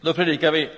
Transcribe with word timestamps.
Då 0.00 0.14
predikar 0.14 0.52
vi 0.52 0.70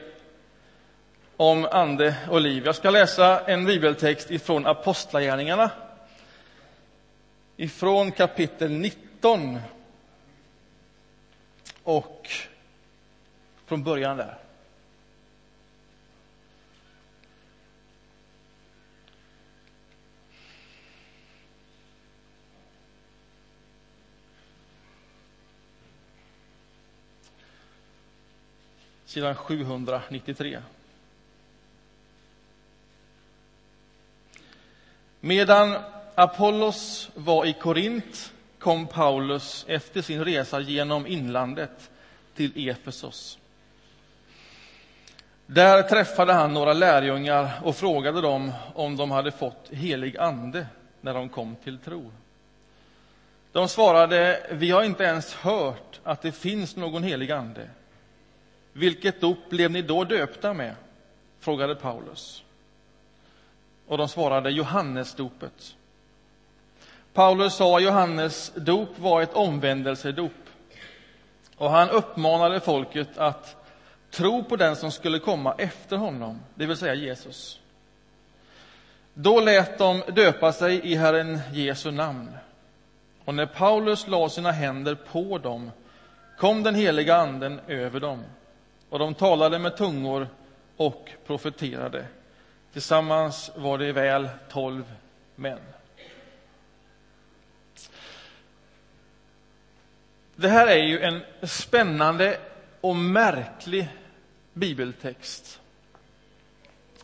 om 1.36 1.64
ande 1.70 2.14
och 2.30 2.40
liv. 2.40 2.62
Jag 2.66 2.74
ska 2.74 2.90
läsa 2.90 3.40
en 3.46 3.64
bibeltext 3.64 4.30
ifrån 4.30 4.66
Apostlagärningarna, 4.66 5.70
ifrån 7.56 8.12
kapitel 8.12 8.70
19 8.70 9.58
och 11.82 12.30
från 13.66 13.84
början 13.84 14.16
där. 14.16 14.38
Sidan 29.18 29.34
793. 29.34 30.58
Medan 35.20 35.76
Apollos 36.14 37.10
var 37.14 37.46
i 37.46 37.52
Korint 37.52 38.32
kom 38.58 38.86
Paulus 38.86 39.64
efter 39.68 40.02
sin 40.02 40.24
resa 40.24 40.60
genom 40.60 41.06
inlandet 41.06 41.90
till 42.34 42.68
Efesos. 42.68 43.38
Där 45.46 45.82
träffade 45.82 46.32
han 46.32 46.54
några 46.54 46.72
lärjungar 46.72 47.50
och 47.62 47.76
frågade 47.76 48.20
dem 48.20 48.52
om 48.74 48.96
de 48.96 49.10
hade 49.10 49.30
fått 49.30 49.68
helig 49.70 50.18
ande 50.18 50.66
när 51.00 51.14
de 51.14 51.28
kom 51.28 51.56
till 51.56 51.78
tro. 51.78 52.10
De 53.52 53.68
svarade, 53.68 54.46
vi 54.50 54.70
har 54.70 54.82
inte 54.82 55.04
ens 55.04 55.34
hört 55.34 56.00
att 56.04 56.22
det 56.22 56.32
finns 56.32 56.76
någon 56.76 57.02
helig 57.02 57.30
ande. 57.30 57.68
Vilket 58.78 59.20
dop 59.20 59.50
blev 59.50 59.70
ni 59.70 59.82
då 59.82 60.04
döpta 60.04 60.52
med? 60.52 60.74
frågade 61.40 61.74
Paulus. 61.74 62.42
Och 63.86 63.98
de 63.98 64.08
svarade 64.08 64.50
Johannesdopet. 64.50 65.74
Paulus 67.12 67.54
sa 67.54 67.76
att 67.76 67.82
Johannes 67.82 68.52
dop 68.56 68.98
var 68.98 69.22
ett 69.22 69.34
omvändelsedop. 69.34 70.32
Och 71.56 71.70
han 71.70 71.90
uppmanade 71.90 72.60
folket 72.60 73.18
att 73.18 73.56
tro 74.10 74.44
på 74.44 74.56
den 74.56 74.76
som 74.76 74.90
skulle 74.90 75.18
komma 75.18 75.54
efter 75.58 75.96
honom, 75.96 76.40
det 76.54 76.66
vill 76.66 76.76
säga 76.76 76.94
Jesus. 76.94 77.60
Då 79.14 79.40
lät 79.40 79.78
de 79.78 80.02
döpa 80.14 80.52
sig 80.52 80.80
i 80.92 80.94
Herren 80.94 81.40
Jesu 81.52 81.90
namn. 81.90 82.30
Och 83.24 83.34
när 83.34 83.46
Paulus 83.46 84.08
lade 84.08 84.30
sina 84.30 84.50
händer 84.50 84.94
på 84.94 85.38
dem 85.38 85.70
kom 86.36 86.62
den 86.62 86.74
heliga 86.74 87.16
anden 87.16 87.60
över 87.66 88.00
dem 88.00 88.24
och 88.90 88.98
de 88.98 89.14
talade 89.14 89.58
med 89.58 89.76
tungor 89.76 90.28
och 90.76 91.10
profeterade. 91.26 92.06
Tillsammans 92.72 93.50
var 93.56 93.78
det 93.78 93.92
väl 93.92 94.28
tolv 94.50 94.94
män. 95.34 95.58
Det 100.36 100.48
här 100.48 100.66
är 100.66 100.84
ju 100.84 101.00
en 101.00 101.20
spännande 101.42 102.38
och 102.80 102.96
märklig 102.96 103.88
bibeltext. 104.52 105.60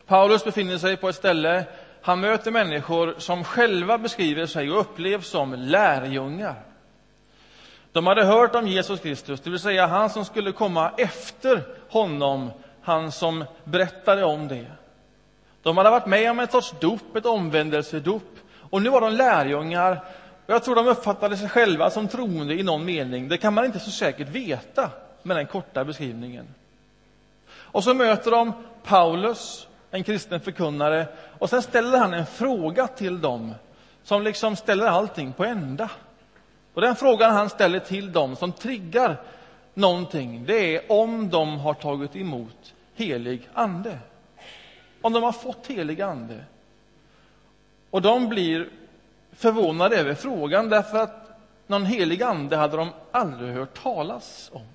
Paulus 0.06 0.44
befinner 0.44 0.78
sig 0.78 0.96
på 0.96 1.08
ett 1.08 1.16
ställe, 1.16 1.64
han 2.02 2.20
möter 2.20 2.50
människor 2.50 3.14
som 3.18 3.44
själva 3.44 3.98
beskriver 3.98 4.46
sig 4.46 4.70
och 4.70 4.80
upplevs 4.80 5.26
som 5.28 5.52
lärjungar. 5.52 6.62
De 7.94 8.06
hade 8.06 8.24
hört 8.24 8.54
om 8.54 8.68
Jesus 8.68 9.00
Kristus, 9.00 9.40
det 9.40 9.50
vill 9.50 9.58
säga 9.58 9.86
han 9.86 10.10
som 10.10 10.24
skulle 10.24 10.52
komma 10.52 10.92
efter 10.96 11.62
honom, 11.88 12.50
han 12.82 13.12
som 13.12 13.44
berättade 13.64 14.24
om 14.24 14.48
det. 14.48 14.66
De 15.62 15.76
hade 15.76 15.90
varit 15.90 16.06
med 16.06 16.30
om 16.30 16.40
ett 16.40 16.52
sorts 16.52 16.74
dop, 16.80 17.16
ett 17.16 17.26
omvändelsedop, 17.26 18.38
och 18.70 18.82
nu 18.82 18.90
var 18.90 19.00
de 19.00 19.12
lärjungar. 19.12 20.04
Jag 20.46 20.64
tror 20.64 20.74
de 20.74 20.88
uppfattade 20.88 21.36
sig 21.36 21.48
själva 21.48 21.90
som 21.90 22.08
troende 22.08 22.54
i 22.54 22.62
någon 22.62 22.84
mening. 22.84 23.28
Det 23.28 23.38
kan 23.38 23.54
man 23.54 23.64
inte 23.64 23.78
så 23.78 23.90
säkert 23.90 24.28
veta 24.28 24.90
med 25.22 25.36
den 25.36 25.46
korta 25.46 25.84
beskrivningen. 25.84 26.46
Och 27.56 27.84
så 27.84 27.94
möter 27.94 28.30
de 28.30 28.52
Paulus, 28.84 29.68
en 29.90 30.04
kristen 30.04 30.40
förkunnare, 30.40 31.06
och 31.38 31.50
sen 31.50 31.62
ställer 31.62 31.98
han 31.98 32.14
en 32.14 32.26
fråga 32.26 32.86
till 32.86 33.20
dem 33.20 33.54
som 34.02 34.22
liksom 34.22 34.56
ställer 34.56 34.86
allting 34.86 35.32
på 35.32 35.44
ända. 35.44 35.90
Och 36.74 36.80
den 36.80 36.96
frågan 36.96 37.32
han 37.32 37.50
ställer 37.50 37.78
till 37.78 38.12
dem 38.12 38.36
som 38.36 38.52
triggar 38.52 39.16
någonting, 39.74 40.44
det 40.46 40.76
är 40.76 40.92
om 40.92 41.30
de 41.30 41.58
har 41.58 41.74
tagit 41.74 42.16
emot 42.16 42.74
helig 42.94 43.48
ande. 43.54 43.98
Om 45.00 45.12
de 45.12 45.22
har 45.22 45.32
fått 45.32 45.66
helig 45.66 46.00
ande. 46.02 46.44
Och 47.90 48.02
de 48.02 48.28
blir 48.28 48.68
förvånade 49.32 49.96
över 49.96 50.14
frågan 50.14 50.68
därför 50.68 50.98
att 50.98 51.38
någon 51.66 51.86
helig 51.86 52.22
ande 52.22 52.56
hade 52.56 52.76
de 52.76 52.88
aldrig 53.10 53.54
hört 53.54 53.82
talas 53.82 54.50
om. 54.52 54.66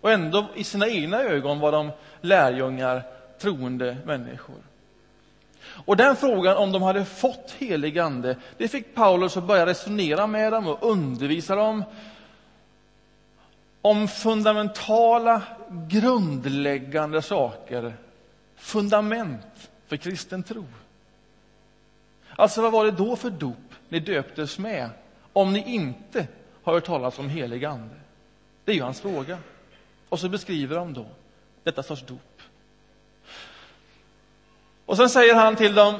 Och 0.00 0.10
ändå 0.12 0.46
i 0.54 0.64
sina 0.64 0.88
egna 0.88 1.22
ögon 1.22 1.60
var 1.60 1.72
de 1.72 1.90
lärjungar, 2.20 3.02
troende 3.38 3.96
människor. 4.04 4.56
Och 5.84 5.96
den 5.96 6.16
frågan, 6.16 6.56
om 6.56 6.72
de 6.72 6.82
hade 6.82 7.04
fått 7.04 7.54
helig 7.58 7.98
ande, 7.98 8.36
det 8.56 8.68
fick 8.68 8.94
Paulus 8.94 9.36
att 9.36 9.44
börja 9.44 9.66
resonera 9.66 10.26
med 10.26 10.52
dem 10.52 10.68
och 10.68 10.90
undervisa 10.90 11.56
dem 11.56 11.84
om 13.82 14.08
fundamentala, 14.08 15.42
grundläggande 15.88 17.22
saker. 17.22 17.96
Fundament 18.56 19.70
för 19.86 19.96
kristen 19.96 20.42
tro. 20.42 20.64
Alltså, 22.36 22.62
vad 22.62 22.72
var 22.72 22.84
det 22.84 22.90
då 22.90 23.16
för 23.16 23.30
dop 23.30 23.56
ni 23.88 24.00
döptes 24.00 24.58
med, 24.58 24.90
om 25.32 25.52
ni 25.52 25.74
inte 25.74 26.26
har 26.62 26.72
hört 26.72 26.84
talas 26.84 27.18
om 27.18 27.28
helig 27.28 27.64
ande? 27.64 27.94
Det 28.64 28.72
är 28.72 28.76
ju 28.76 28.82
hans 28.82 29.00
fråga. 29.00 29.38
Och 30.08 30.20
så 30.20 30.28
beskriver 30.28 30.76
de 30.76 30.92
då 30.92 31.06
detta 31.62 31.82
sorts 31.82 32.02
dop. 32.02 32.35
Och 34.86 34.96
sen 34.96 35.08
säger 35.08 35.34
han 35.34 35.56
till 35.56 35.74
dem, 35.74 35.94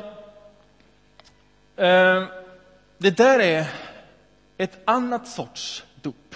eh, 1.77 2.25
det 2.99 3.11
där 3.17 3.39
är 3.39 3.67
ett 4.57 4.79
annat 4.85 5.29
sorts 5.29 5.85
dop, 6.03 6.35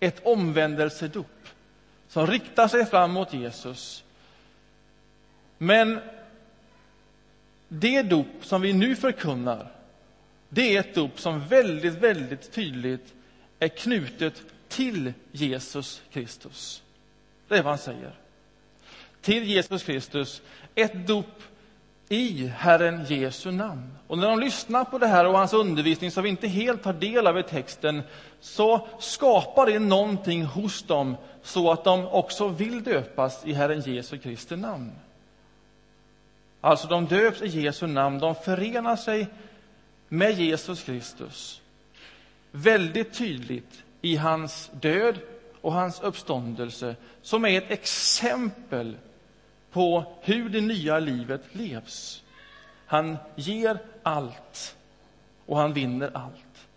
ett 0.00 0.26
omvändelsedop 0.26 1.26
som 2.08 2.26
riktar 2.26 2.68
sig 2.68 2.86
fram 2.86 3.10
mot 3.10 3.32
Jesus. 3.34 4.04
Men 5.58 6.00
det 7.68 8.02
dop 8.02 8.26
som 8.42 8.62
vi 8.62 8.72
nu 8.72 8.96
förkunnar, 8.96 9.72
det 10.48 10.76
är 10.76 10.80
ett 10.80 10.94
dop 10.94 11.20
som 11.20 11.48
väldigt, 11.48 11.94
väldigt 11.94 12.52
tydligt 12.52 13.14
är 13.58 13.68
knutet 13.68 14.42
till 14.68 15.12
Jesus 15.32 16.02
Kristus. 16.12 16.82
Det 17.48 17.58
är 17.58 17.62
vad 17.62 17.72
han 17.72 17.78
säger. 17.78 18.12
Till 19.20 19.44
Jesus 19.44 19.82
Kristus. 19.82 20.42
Ett 20.74 21.06
dop 21.06 21.42
i 22.08 22.46
Herren 22.56 23.04
Jesu 23.04 23.50
namn. 23.50 23.92
Och 24.06 24.18
när 24.18 24.28
de 24.28 24.40
lyssnar 24.40 24.84
på 24.84 24.98
det 24.98 25.06
här 25.06 25.26
och 25.26 25.38
hans 25.38 25.52
undervisning 25.52 26.10
som 26.10 26.22
vi 26.22 26.28
inte 26.28 26.48
helt 26.48 26.82
tar 26.82 26.92
del 26.92 27.26
av 27.26 27.38
i 27.38 27.42
texten 27.42 28.02
så 28.40 28.88
skapar 28.98 29.66
det 29.66 29.78
någonting 29.78 30.44
hos 30.44 30.82
dem 30.82 31.16
så 31.42 31.72
att 31.72 31.84
de 31.84 32.06
också 32.06 32.48
vill 32.48 32.82
döpas 32.82 33.44
i 33.44 33.52
Herren 33.52 33.80
Jesu 33.80 34.18
Kristi 34.18 34.56
namn. 34.56 34.92
Alltså, 36.60 36.88
de 36.88 37.06
döps 37.06 37.42
i 37.42 37.48
Jesu 37.48 37.86
namn, 37.86 38.18
de 38.18 38.34
förenar 38.34 38.96
sig 38.96 39.26
med 40.08 40.32
Jesus 40.32 40.82
Kristus 40.82 41.62
väldigt 42.56 43.14
tydligt 43.14 43.84
i 44.00 44.16
hans 44.16 44.70
död 44.72 45.18
och 45.60 45.72
hans 45.72 46.00
uppståndelse 46.00 46.96
som 47.22 47.44
är 47.44 47.58
ett 47.58 47.70
exempel 47.70 48.96
på 49.76 50.04
hur 50.20 50.48
det 50.48 50.60
nya 50.60 50.98
livet 50.98 51.42
levs. 51.52 52.22
Han 52.86 53.16
ger 53.34 53.78
allt 54.02 54.76
och 55.46 55.58
han 55.58 55.72
vinner 55.72 56.10
allt. 56.14 56.68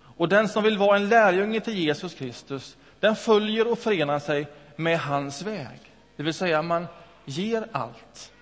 Och 0.00 0.28
den 0.28 0.48
som 0.48 0.62
vill 0.64 0.78
vara 0.78 0.96
en 0.96 1.08
lärjunge 1.08 1.60
till 1.60 1.78
Jesus 1.78 2.14
Kristus, 2.14 2.76
den 3.00 3.16
följer 3.16 3.72
och 3.72 3.78
förenar 3.78 4.18
sig 4.18 4.46
med 4.76 4.98
hans 5.00 5.42
väg. 5.42 5.80
Det 6.16 6.22
vill 6.22 6.34
säga, 6.34 6.62
man 6.62 6.86
ger 7.24 7.66
allt 7.72 8.32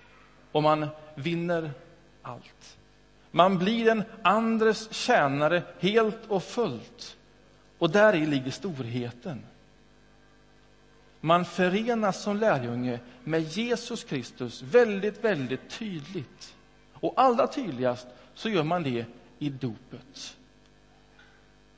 och 0.51 0.63
man 0.63 0.87
vinner 1.15 1.71
allt. 2.21 2.77
Man 3.31 3.57
blir 3.57 3.85
den 3.85 4.03
andres 4.21 4.93
tjänare 4.93 5.63
helt 5.79 6.25
och 6.27 6.43
fullt. 6.43 7.17
Och 7.77 7.89
där 7.89 8.13
ligger 8.13 8.51
storheten. 8.51 9.43
Man 11.27 11.45
förenas 11.45 12.21
som 12.21 12.37
lärjunge 12.37 12.99
med 13.23 13.41
Jesus 13.41 14.03
Kristus 14.03 14.61
väldigt, 14.61 15.23
väldigt 15.23 15.69
tydligt. 15.69 16.55
Och 16.93 17.13
allra 17.15 17.47
tydligast 17.47 18.07
så 18.33 18.49
gör 18.49 18.63
man 18.63 18.83
det 18.83 19.05
i 19.39 19.49
dopet. 19.49 20.37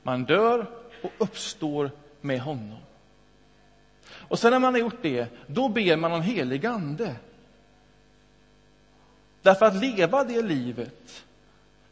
Man 0.02 0.24
dör 0.24 0.66
och 1.02 1.10
uppstår 1.18 1.90
med 2.20 2.40
honom. 2.40 2.78
Och 4.12 4.38
sen 4.38 4.50
när 4.50 4.58
man 4.58 4.74
har 4.74 4.80
gjort 4.80 5.02
det, 5.02 5.26
då 5.46 5.68
ber 5.68 5.96
man 5.96 6.12
om 6.12 6.22
helig 6.22 6.66
ande. 6.66 7.16
Därför 9.42 9.66
att 9.66 9.76
leva 9.76 10.24
det 10.24 10.42
livet 10.42 11.24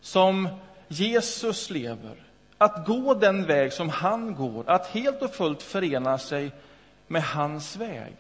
som 0.00 0.48
Jesus 0.88 1.70
lever, 1.70 2.26
att 2.58 2.86
gå 2.86 3.14
den 3.14 3.44
väg 3.44 3.72
som 3.72 3.88
han 3.88 4.34
går, 4.34 4.70
att 4.70 4.86
helt 4.86 5.22
och 5.22 5.34
fullt 5.34 5.62
förena 5.62 6.18
sig 6.18 6.52
med 7.08 7.22
hans 7.22 7.76
väg. 7.76 8.16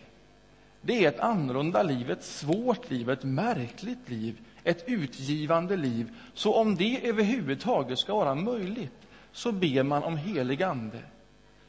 Det 0.80 1.04
är 1.04 1.08
ett 1.08 1.20
annorlunda 1.20 1.82
liv, 1.82 2.10
ett 2.10 2.24
svårt 2.24 2.90
liv, 2.90 3.10
ett 3.10 3.24
märkligt 3.24 4.08
liv, 4.08 4.40
ett 4.64 4.84
utgivande 4.86 5.76
liv. 5.76 6.14
Så 6.34 6.54
om 6.54 6.76
det 6.76 7.08
överhuvudtaget 7.08 7.98
ska 7.98 8.14
vara 8.14 8.34
möjligt 8.34 8.92
så 9.32 9.52
ber 9.52 9.82
man 9.82 10.02
om 10.02 10.16
helig 10.16 10.62
ande, 10.62 10.98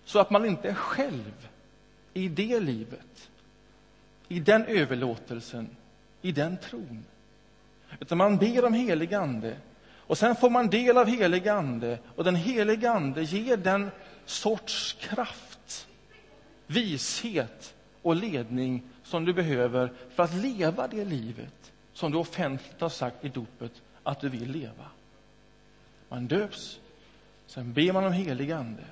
så 0.06 0.20
att 0.20 0.30
man 0.30 0.46
inte 0.46 0.70
är 0.70 0.74
själv 0.74 1.48
i 2.14 2.28
det 2.28 2.60
livet, 2.60 3.30
i 4.28 4.40
den 4.40 4.66
överlåtelsen, 4.66 5.70
i 6.22 6.32
den 6.32 6.58
tron. 6.58 7.06
Utan 8.00 8.18
man 8.18 8.38
ber 8.38 8.66
om 8.66 8.74
helig 8.74 9.14
ande 9.14 9.56
och 10.10 10.18
sen 10.18 10.36
får 10.36 10.50
man 10.50 10.70
del 10.70 10.98
av 10.98 11.08
helig 11.08 11.48
ande 11.48 12.00
och 12.16 12.24
den 12.24 12.36
heliga 12.36 12.92
ande 12.92 13.24
ger 13.24 13.58
den 13.58 13.92
sorts 14.26 14.94
kraft, 14.94 15.49
vishet 16.70 17.74
och 18.02 18.16
ledning 18.16 18.84
som 19.04 19.26
du 19.26 19.34
behöver 19.34 19.92
för 20.16 20.24
att 20.24 20.34
leva 20.34 20.88
det 20.88 21.06
livet 21.06 21.72
som 21.94 22.12
du 22.12 22.18
offentligt 22.18 22.82
har 22.82 22.90
sagt 22.90 23.26
i 23.26 23.30
dopet 23.30 23.72
att 24.04 24.20
du 24.20 24.30
vill 24.30 24.52
leva. 24.52 24.86
Man 26.10 26.28
döps, 26.28 26.80
sen 27.48 27.74
ber 27.74 27.94
man 27.94 28.06
om 28.06 28.14
helig 28.14 28.52
ande. 28.52 28.84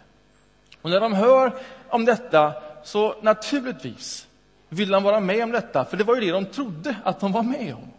Och 0.81 0.89
när 0.89 0.99
de 0.99 1.13
hör 1.13 1.53
om 1.89 2.05
detta 2.05 2.53
så 2.83 3.21
naturligtvis 3.21 4.27
vill 4.69 4.89
de 4.89 5.03
vara 5.03 5.19
med 5.19 5.43
om 5.43 5.51
detta, 5.51 5.85
för 5.85 5.97
det 5.97 6.03
var 6.03 6.15
ju 6.15 6.21
det 6.21 6.31
de 6.31 6.45
trodde 6.45 6.95
att 7.03 7.19
de 7.19 7.31
var 7.31 7.43
med 7.43 7.75
om. 7.75 7.91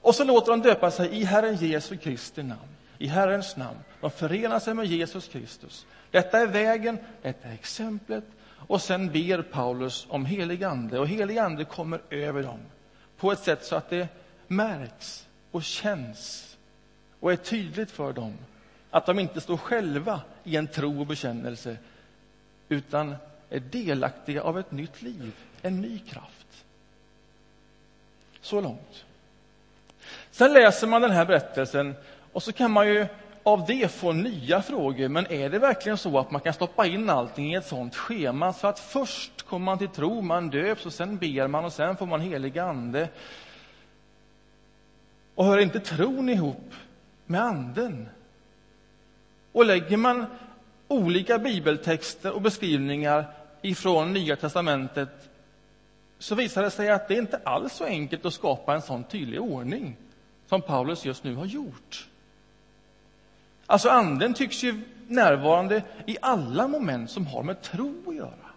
Och 0.00 0.14
så 0.14 0.24
låter 0.24 0.50
de 0.50 0.60
döpa 0.60 0.90
sig 0.90 1.08
i 1.08 1.24
Herren 1.24 1.56
Jesu 1.56 1.96
Kristi 1.96 2.42
namn, 2.42 2.68
i 2.98 3.06
Herrens 3.06 3.56
namn. 3.56 3.78
De 4.00 4.10
förenar 4.10 4.58
sig 4.58 4.74
med 4.74 4.86
Jesus 4.86 5.28
Kristus. 5.28 5.86
Detta 6.10 6.38
är 6.38 6.46
vägen, 6.46 6.98
detta 7.22 7.48
är 7.48 7.54
exemplet. 7.54 8.24
Och 8.68 8.82
sen 8.82 9.12
ber 9.12 9.42
Paulus 9.42 10.06
om 10.08 10.26
helig 10.26 10.64
ande, 10.64 10.98
och 10.98 11.08
helig 11.08 11.38
ande 11.38 11.64
kommer 11.64 12.00
över 12.10 12.42
dem 12.42 12.60
på 13.16 13.32
ett 13.32 13.38
sätt 13.38 13.64
så 13.64 13.76
att 13.76 13.90
det 13.90 14.08
märks 14.46 15.26
och 15.50 15.62
känns 15.62 16.56
och 17.20 17.32
är 17.32 17.36
tydligt 17.36 17.90
för 17.90 18.12
dem 18.12 18.34
att 18.90 19.06
de 19.06 19.18
inte 19.18 19.40
står 19.40 19.56
själva 19.56 20.20
i 20.44 20.56
en 20.56 20.66
tro 20.66 21.00
och 21.00 21.06
bekännelse 21.06 21.76
utan 22.68 23.16
är 23.50 23.60
delaktiga 23.60 24.42
av 24.42 24.58
ett 24.58 24.72
nytt 24.72 25.02
liv, 25.02 25.32
en 25.62 25.80
ny 25.80 25.98
kraft. 25.98 26.64
Så 28.40 28.60
långt. 28.60 29.04
Sen 30.30 30.52
läser 30.52 30.86
man 30.86 31.02
den 31.02 31.10
här 31.10 31.24
berättelsen 31.24 31.94
och 32.32 32.42
så 32.42 32.52
kan 32.52 32.70
man 32.70 32.88
ju 32.88 33.06
av 33.42 33.66
det 33.66 33.92
få 33.92 34.12
nya 34.12 34.62
frågor. 34.62 35.08
Men 35.08 35.32
är 35.32 35.50
det 35.50 35.58
verkligen 35.58 35.98
så 35.98 36.18
att 36.18 36.30
man 36.30 36.40
kan 36.40 36.52
stoppa 36.52 36.86
in 36.86 37.10
allting 37.10 37.52
i 37.52 37.56
ett 37.56 37.66
sånt 37.66 37.96
schema 37.96 38.52
så 38.52 38.66
att 38.66 38.78
först 38.78 39.42
kommer 39.42 39.64
man 39.64 39.78
till 39.78 39.88
tro, 39.88 40.20
man 40.22 40.50
döps 40.50 40.86
och 40.86 40.92
sen 40.92 41.16
ber 41.16 41.46
man 41.46 41.64
och 41.64 41.72
sen 41.72 41.96
får 41.96 42.06
man 42.06 42.20
helig 42.20 42.58
ande? 42.58 43.08
Och 45.34 45.44
hör 45.44 45.58
inte 45.58 45.80
tron 45.80 46.28
ihop 46.28 46.74
med 47.26 47.42
anden? 47.42 48.08
Och 49.52 49.64
lägger 49.64 49.96
man 49.96 50.26
olika 50.88 51.38
bibeltexter 51.38 52.32
och 52.32 52.42
beskrivningar 52.42 53.24
ifrån 53.62 54.12
Nya 54.12 54.36
testamentet 54.36 55.28
så 56.18 56.34
visar 56.34 56.62
det 56.62 56.70
sig 56.70 56.90
att 56.90 57.08
det 57.08 57.14
inte 57.14 57.40
alls 57.44 57.72
är 57.72 57.76
så 57.76 57.84
enkelt 57.84 58.26
att 58.26 58.34
skapa 58.34 58.74
en 58.74 58.82
sån 58.82 59.04
tydlig 59.04 59.40
ordning 59.40 59.96
som 60.46 60.62
Paulus 60.62 61.04
just 61.04 61.24
nu 61.24 61.34
har 61.34 61.46
gjort. 61.46 62.08
Alltså, 63.70 63.88
anden 63.88 64.34
tycks 64.34 64.62
ju 64.62 64.80
närvarande 65.08 65.82
i 66.06 66.16
alla 66.22 66.68
moment 66.68 67.10
som 67.10 67.26
har 67.26 67.42
med 67.42 67.62
tro 67.62 68.02
att 68.06 68.16
göra. 68.16 68.48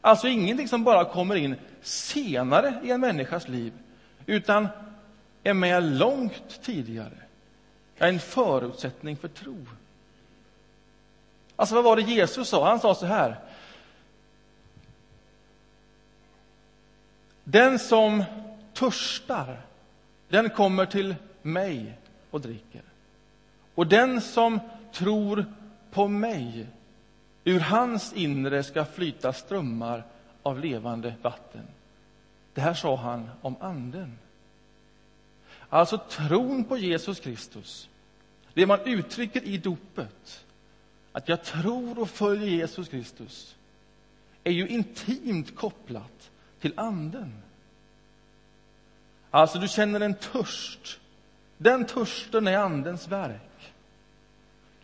Alltså 0.00 0.28
ingenting 0.28 0.68
som 0.68 0.84
bara 0.84 1.04
kommer 1.04 1.36
in 1.36 1.56
senare 1.82 2.80
i 2.84 2.90
en 2.90 3.00
människas 3.00 3.48
liv, 3.48 3.72
utan 4.26 4.68
är 5.42 5.54
med 5.54 5.82
långt 5.82 6.62
tidigare. 6.62 7.18
Är 7.98 8.08
en 8.08 8.20
förutsättning 8.20 9.16
för 9.16 9.28
tro. 9.28 9.66
Alltså, 11.56 11.74
vad 11.74 11.84
var 11.84 11.96
det 11.96 12.02
Jesus 12.02 12.48
sa? 12.48 12.68
Han 12.68 12.80
sa 12.80 12.94
så 12.94 13.06
här. 13.06 13.38
Den 17.44 17.78
som 17.78 18.24
törstar, 18.72 19.60
den 20.28 20.50
kommer 20.50 20.86
till 20.86 21.14
mig 21.42 21.98
och 22.30 22.40
dricker. 22.40 22.82
Och 23.76 23.86
den 23.86 24.20
som 24.20 24.60
tror 24.92 25.46
på 25.90 26.08
mig, 26.08 26.66
ur 27.44 27.60
hans 27.60 28.12
inre 28.12 28.62
ska 28.62 28.84
flyta 28.84 29.32
strömmar 29.32 30.04
av 30.42 30.60
levande 30.60 31.14
vatten. 31.22 31.66
Det 32.54 32.60
här 32.60 32.74
sa 32.74 32.96
han 32.96 33.30
om 33.40 33.56
Anden. 33.60 34.18
Alltså 35.68 35.98
tron 35.98 36.64
på 36.64 36.76
Jesus 36.76 37.20
Kristus, 37.20 37.88
det 38.54 38.66
man 38.66 38.80
uttrycker 38.84 39.44
i 39.44 39.58
dopet, 39.58 40.44
att 41.12 41.28
jag 41.28 41.44
tror 41.44 41.98
och 41.98 42.10
följer 42.10 42.48
Jesus 42.48 42.88
Kristus, 42.88 43.56
är 44.44 44.52
ju 44.52 44.68
intimt 44.68 45.56
kopplat 45.56 46.30
till 46.60 46.72
Anden. 46.76 47.42
Alltså, 49.30 49.58
du 49.58 49.68
känner 49.68 50.00
en 50.00 50.14
törst. 50.14 51.00
Den 51.58 51.86
törsten 51.86 52.46
är 52.46 52.56
Andens 52.56 53.08
verk. 53.08 53.45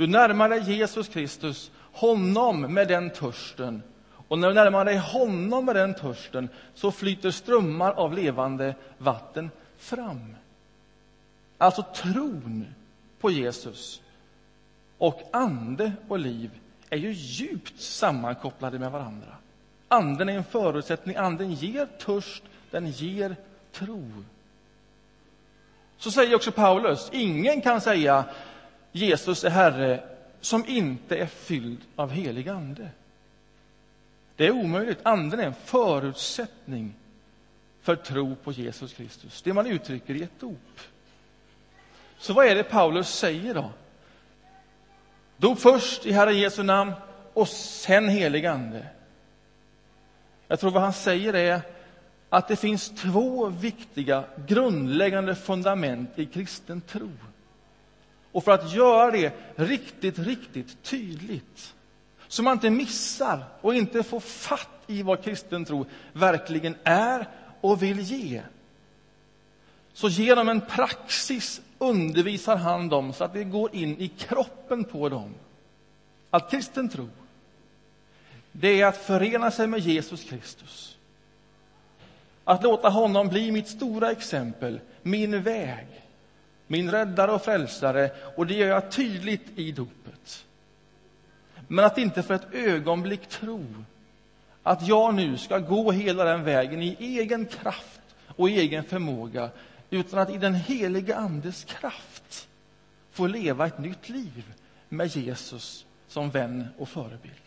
Du 0.02 0.08
närmar 0.08 0.48
dig 0.48 0.72
Jesus 0.72 1.08
Kristus, 1.08 1.70
honom 1.92 2.60
med 2.60 2.88
den 2.88 3.10
törsten. 3.10 3.82
Och 4.28 4.38
när 4.38 4.48
du 4.48 4.54
närmar 4.54 4.84
dig 4.84 4.96
honom 4.96 5.64
med 5.64 5.76
den 5.76 5.94
törsten 5.94 6.48
så 6.74 6.90
flyter 6.90 7.30
strömmar 7.30 7.92
av 7.92 8.14
levande 8.14 8.74
vatten 8.98 9.50
fram. 9.78 10.36
Alltså 11.58 11.84
tron 11.94 12.66
på 13.20 13.30
Jesus 13.30 14.02
och 14.98 15.22
ande 15.32 15.92
och 16.08 16.18
liv 16.18 16.50
är 16.90 16.96
ju 16.96 17.12
djupt 17.12 17.80
sammankopplade 17.80 18.78
med 18.78 18.90
varandra. 18.90 19.36
Anden 19.88 20.28
är 20.28 20.36
en 20.36 20.44
förutsättning, 20.44 21.16
anden 21.16 21.52
ger 21.52 21.86
törst, 21.86 22.42
den 22.70 22.90
ger 22.90 23.36
tro. 23.72 24.10
Så 25.98 26.10
säger 26.10 26.34
också 26.34 26.52
Paulus, 26.52 27.08
ingen 27.12 27.60
kan 27.60 27.80
säga 27.80 28.24
Jesus 28.92 29.44
är 29.44 29.50
Herre 29.50 30.02
som 30.40 30.66
inte 30.66 31.16
är 31.16 31.26
fylld 31.26 31.80
av 31.96 32.10
helig 32.10 32.48
ande. 32.48 32.88
Det 34.36 34.46
är 34.46 34.50
omöjligt. 34.50 34.98
Anden 35.02 35.40
är 35.40 35.46
en 35.46 35.54
förutsättning 35.54 36.94
för 37.82 37.96
tro 37.96 38.34
på 38.34 38.52
Jesus 38.52 38.92
Kristus. 38.92 39.42
Det 39.42 39.52
man 39.52 39.66
uttrycker 39.66 40.14
i 40.14 40.22
ett 40.22 40.40
dop. 40.40 40.80
Så 42.18 42.32
vad 42.32 42.46
är 42.46 42.54
det 42.54 42.62
Paulus 42.62 43.08
säger 43.08 43.54
då? 43.54 43.70
Dop 45.36 45.58
först 45.58 46.06
i 46.06 46.12
Herren 46.12 46.38
Jesu 46.38 46.62
namn 46.62 46.92
och 47.32 47.48
sen 47.48 48.08
helig 48.08 48.46
ande. 48.46 48.86
Jag 50.48 50.60
tror 50.60 50.70
vad 50.70 50.82
han 50.82 50.92
säger 50.92 51.34
är 51.34 51.60
att 52.28 52.48
det 52.48 52.56
finns 52.56 52.90
två 52.90 53.46
viktiga 53.48 54.24
grundläggande 54.46 55.34
fundament 55.34 56.18
i 56.18 56.26
kristen 56.26 56.80
tro. 56.80 57.10
Och 58.32 58.44
för 58.44 58.52
att 58.52 58.72
göra 58.72 59.10
det 59.10 59.32
riktigt, 59.56 60.18
riktigt 60.18 60.82
tydligt 60.82 61.74
så 62.28 62.42
man 62.42 62.52
inte 62.52 62.70
missar 62.70 63.44
och 63.60 63.74
inte 63.74 64.02
får 64.02 64.20
fatt 64.20 64.68
i 64.86 65.02
vad 65.02 65.24
kristen 65.24 65.64
tro 65.64 65.86
verkligen 66.12 66.76
är 66.84 67.28
och 67.60 67.82
vill 67.82 68.00
ge. 68.00 68.42
Så 69.92 70.08
genom 70.08 70.48
en 70.48 70.60
praxis 70.60 71.60
undervisar 71.78 72.56
han 72.56 72.88
dem 72.88 73.12
så 73.12 73.24
att 73.24 73.32
det 73.32 73.44
går 73.44 73.74
in 73.74 73.98
i 73.98 74.08
kroppen 74.08 74.84
på 74.84 75.08
dem. 75.08 75.34
Att 76.30 76.50
kristen 76.50 76.88
tro, 76.88 77.08
det 78.52 78.80
är 78.80 78.86
att 78.86 78.96
förena 78.96 79.50
sig 79.50 79.66
med 79.66 79.80
Jesus 79.80 80.24
Kristus. 80.24 80.96
Att 82.44 82.62
låta 82.62 82.88
honom 82.88 83.28
bli 83.28 83.52
mitt 83.52 83.68
stora 83.68 84.10
exempel, 84.10 84.80
min 85.02 85.42
väg 85.42 85.86
min 86.66 86.90
räddare 86.90 87.30
och 87.30 87.42
frälsare, 87.42 88.10
och 88.36 88.46
det 88.46 88.54
gör 88.54 88.68
jag 88.68 88.90
tydligt 88.90 89.58
i 89.58 89.72
dopet. 89.72 90.44
Men 91.68 91.84
att 91.84 91.98
inte 91.98 92.22
för 92.22 92.34
ett 92.34 92.54
ögonblick 92.54 93.26
tro 93.26 93.66
att 94.62 94.88
jag 94.88 95.14
nu 95.14 95.38
ska 95.38 95.58
gå 95.58 95.92
hela 95.92 96.24
den 96.24 96.44
vägen 96.44 96.82
i 96.82 96.96
egen 96.98 97.46
kraft 97.46 98.00
och 98.26 98.50
egen 98.50 98.84
förmåga, 98.84 99.50
utan 99.90 100.18
att 100.18 100.30
i 100.30 100.36
den 100.36 100.54
helige 100.54 101.16
Andes 101.16 101.64
kraft 101.64 102.48
få 103.10 103.26
leva 103.26 103.66
ett 103.66 103.78
nytt 103.78 104.08
liv 104.08 104.52
med 104.88 105.16
Jesus 105.16 105.86
som 106.08 106.30
vän 106.30 106.68
och 106.78 106.88
förebild. 106.88 107.41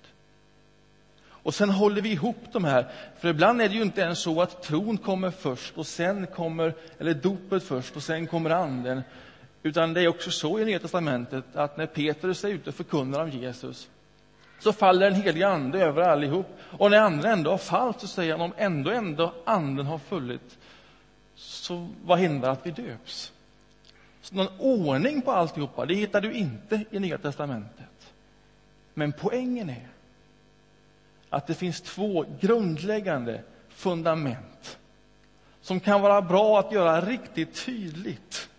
Och 1.45 1.53
sen 1.53 1.69
håller 1.69 2.01
vi 2.01 2.11
ihop 2.11 2.45
de 2.51 2.63
här. 2.63 2.87
För 3.19 3.27
ibland 3.27 3.61
är 3.61 3.69
det 3.69 3.75
ju 3.75 3.81
inte 3.81 4.01
ens 4.01 4.19
så 4.19 4.41
att 4.41 4.63
tron 4.63 4.97
kommer 4.97 5.31
först 5.31 5.77
och 5.77 5.87
sen 5.87 6.27
kommer, 6.27 6.73
eller 6.99 7.13
dopet 7.13 7.63
först 7.63 7.95
och 7.95 8.03
sen 8.03 8.27
kommer 8.27 8.49
anden. 8.49 9.01
Utan 9.63 9.93
det 9.93 10.01
är 10.01 10.07
också 10.07 10.31
så 10.31 10.59
i 10.59 10.65
Nya 10.65 10.79
Testamentet 10.79 11.43
att 11.53 11.77
när 11.77 11.85
Petrus 11.85 12.43
är 12.43 12.49
ute 12.49 12.69
och 12.69 12.75
förkunnar 12.75 13.19
om 13.19 13.29
Jesus 13.29 13.89
så 14.59 14.73
faller 14.73 15.09
den 15.11 15.21
helige 15.21 15.47
ande 15.47 15.79
över 15.79 16.01
allihop. 16.01 16.47
Och 16.61 16.91
när 16.91 16.99
andra 16.99 17.31
ändå 17.31 17.51
har 17.51 17.57
fallit 17.57 17.99
så 17.99 18.07
säger 18.07 18.31
han 18.31 18.41
om 18.41 18.53
ändå, 18.57 18.91
ändå 18.91 19.33
anden 19.45 19.85
har 19.85 19.97
fullit 19.97 20.57
så 21.35 21.87
vad 22.05 22.19
hindrar 22.19 22.51
att 22.51 22.65
vi 22.65 22.71
döps? 22.71 23.33
Så 24.21 24.35
någon 24.35 24.59
ordning 24.59 25.21
på 25.21 25.31
alltihopa, 25.31 25.85
det 25.85 25.93
hittar 25.93 26.21
du 26.21 26.33
inte 26.33 26.83
i 26.91 26.99
Nya 26.99 27.17
Testamentet. 27.17 28.13
Men 28.93 29.11
poängen 29.11 29.69
är 29.69 29.87
att 31.29 31.47
det 31.47 31.53
finns 31.53 31.81
två 31.81 32.25
grundläggande 32.39 33.43
fundament 33.69 34.79
som 35.61 35.79
kan 35.79 36.01
vara 36.01 36.21
bra 36.21 36.59
att 36.59 36.71
göra 36.71 37.01
riktigt 37.01 37.65
tydligt 37.65 38.49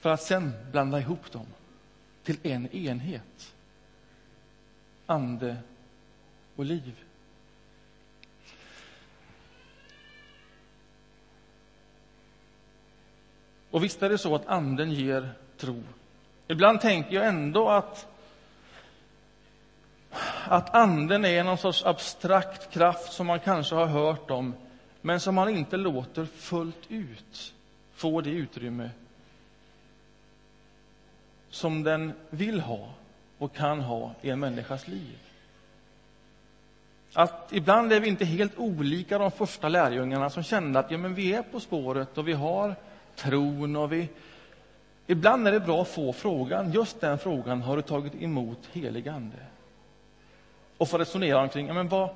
för 0.00 0.10
att 0.10 0.22
sen 0.22 0.52
blanda 0.70 0.98
ihop 0.98 1.32
dem 1.32 1.46
till 2.22 2.36
en 2.42 2.66
enhet. 2.76 3.54
Ande 5.06 5.56
och 6.56 6.64
liv. 6.64 6.94
Och 13.70 13.84
visst 13.84 14.02
är 14.02 14.08
det 14.08 14.18
så 14.18 14.34
att 14.34 14.46
anden 14.46 14.92
ger 14.92 15.30
tro. 15.56 15.82
Ibland 16.48 16.80
tänker 16.80 17.12
jag 17.14 17.26
ändå 17.26 17.68
att 17.68 18.15
att 20.48 20.74
anden 20.74 21.24
är 21.24 21.44
någon 21.44 21.58
sorts 21.58 21.84
abstrakt 21.84 22.70
kraft 22.70 23.12
som 23.12 23.26
man 23.26 23.40
kanske 23.40 23.74
har 23.74 23.86
hört 23.86 24.30
om 24.30 24.54
men 25.00 25.20
som 25.20 25.34
man 25.34 25.48
inte 25.48 25.76
låter 25.76 26.24
fullt 26.24 26.90
ut 26.90 27.54
få 27.94 28.20
det 28.20 28.30
utrymme 28.30 28.90
som 31.50 31.82
den 31.82 32.12
vill 32.30 32.60
ha 32.60 32.88
och 33.38 33.54
kan 33.54 33.80
ha 33.80 34.14
i 34.22 34.30
en 34.30 34.40
människas 34.40 34.88
liv. 34.88 35.18
Att 37.12 37.52
ibland 37.52 37.92
är 37.92 38.00
vi 38.00 38.08
inte 38.08 38.24
helt 38.24 38.58
olika 38.58 39.18
de 39.18 39.30
första 39.30 39.68
lärjungarna 39.68 40.30
som 40.30 40.42
kände 40.42 40.78
att 40.78 40.90
ja, 40.90 40.98
men 40.98 41.14
vi 41.14 41.32
är 41.32 41.42
på 41.42 41.60
spåret 41.60 42.18
och 42.18 42.28
vi 42.28 42.32
har 42.32 42.74
tron 43.14 43.76
och 43.76 43.92
vi... 43.92 44.08
Ibland 45.06 45.48
är 45.48 45.52
det 45.52 45.60
bra 45.60 45.82
att 45.82 45.88
få 45.88 46.12
frågan, 46.12 46.72
just 46.72 47.00
den 47.00 47.18
frågan, 47.18 47.62
har 47.62 47.76
du 47.76 47.82
tagit 47.82 48.22
emot 48.22 48.58
helig 48.72 49.08
ande? 49.08 49.36
Och 50.78 50.88
få 50.88 50.98
resonera 50.98 51.40
omkring, 51.40 51.66
ja, 51.66 51.74
men 51.74 51.88
vad, 51.88 52.08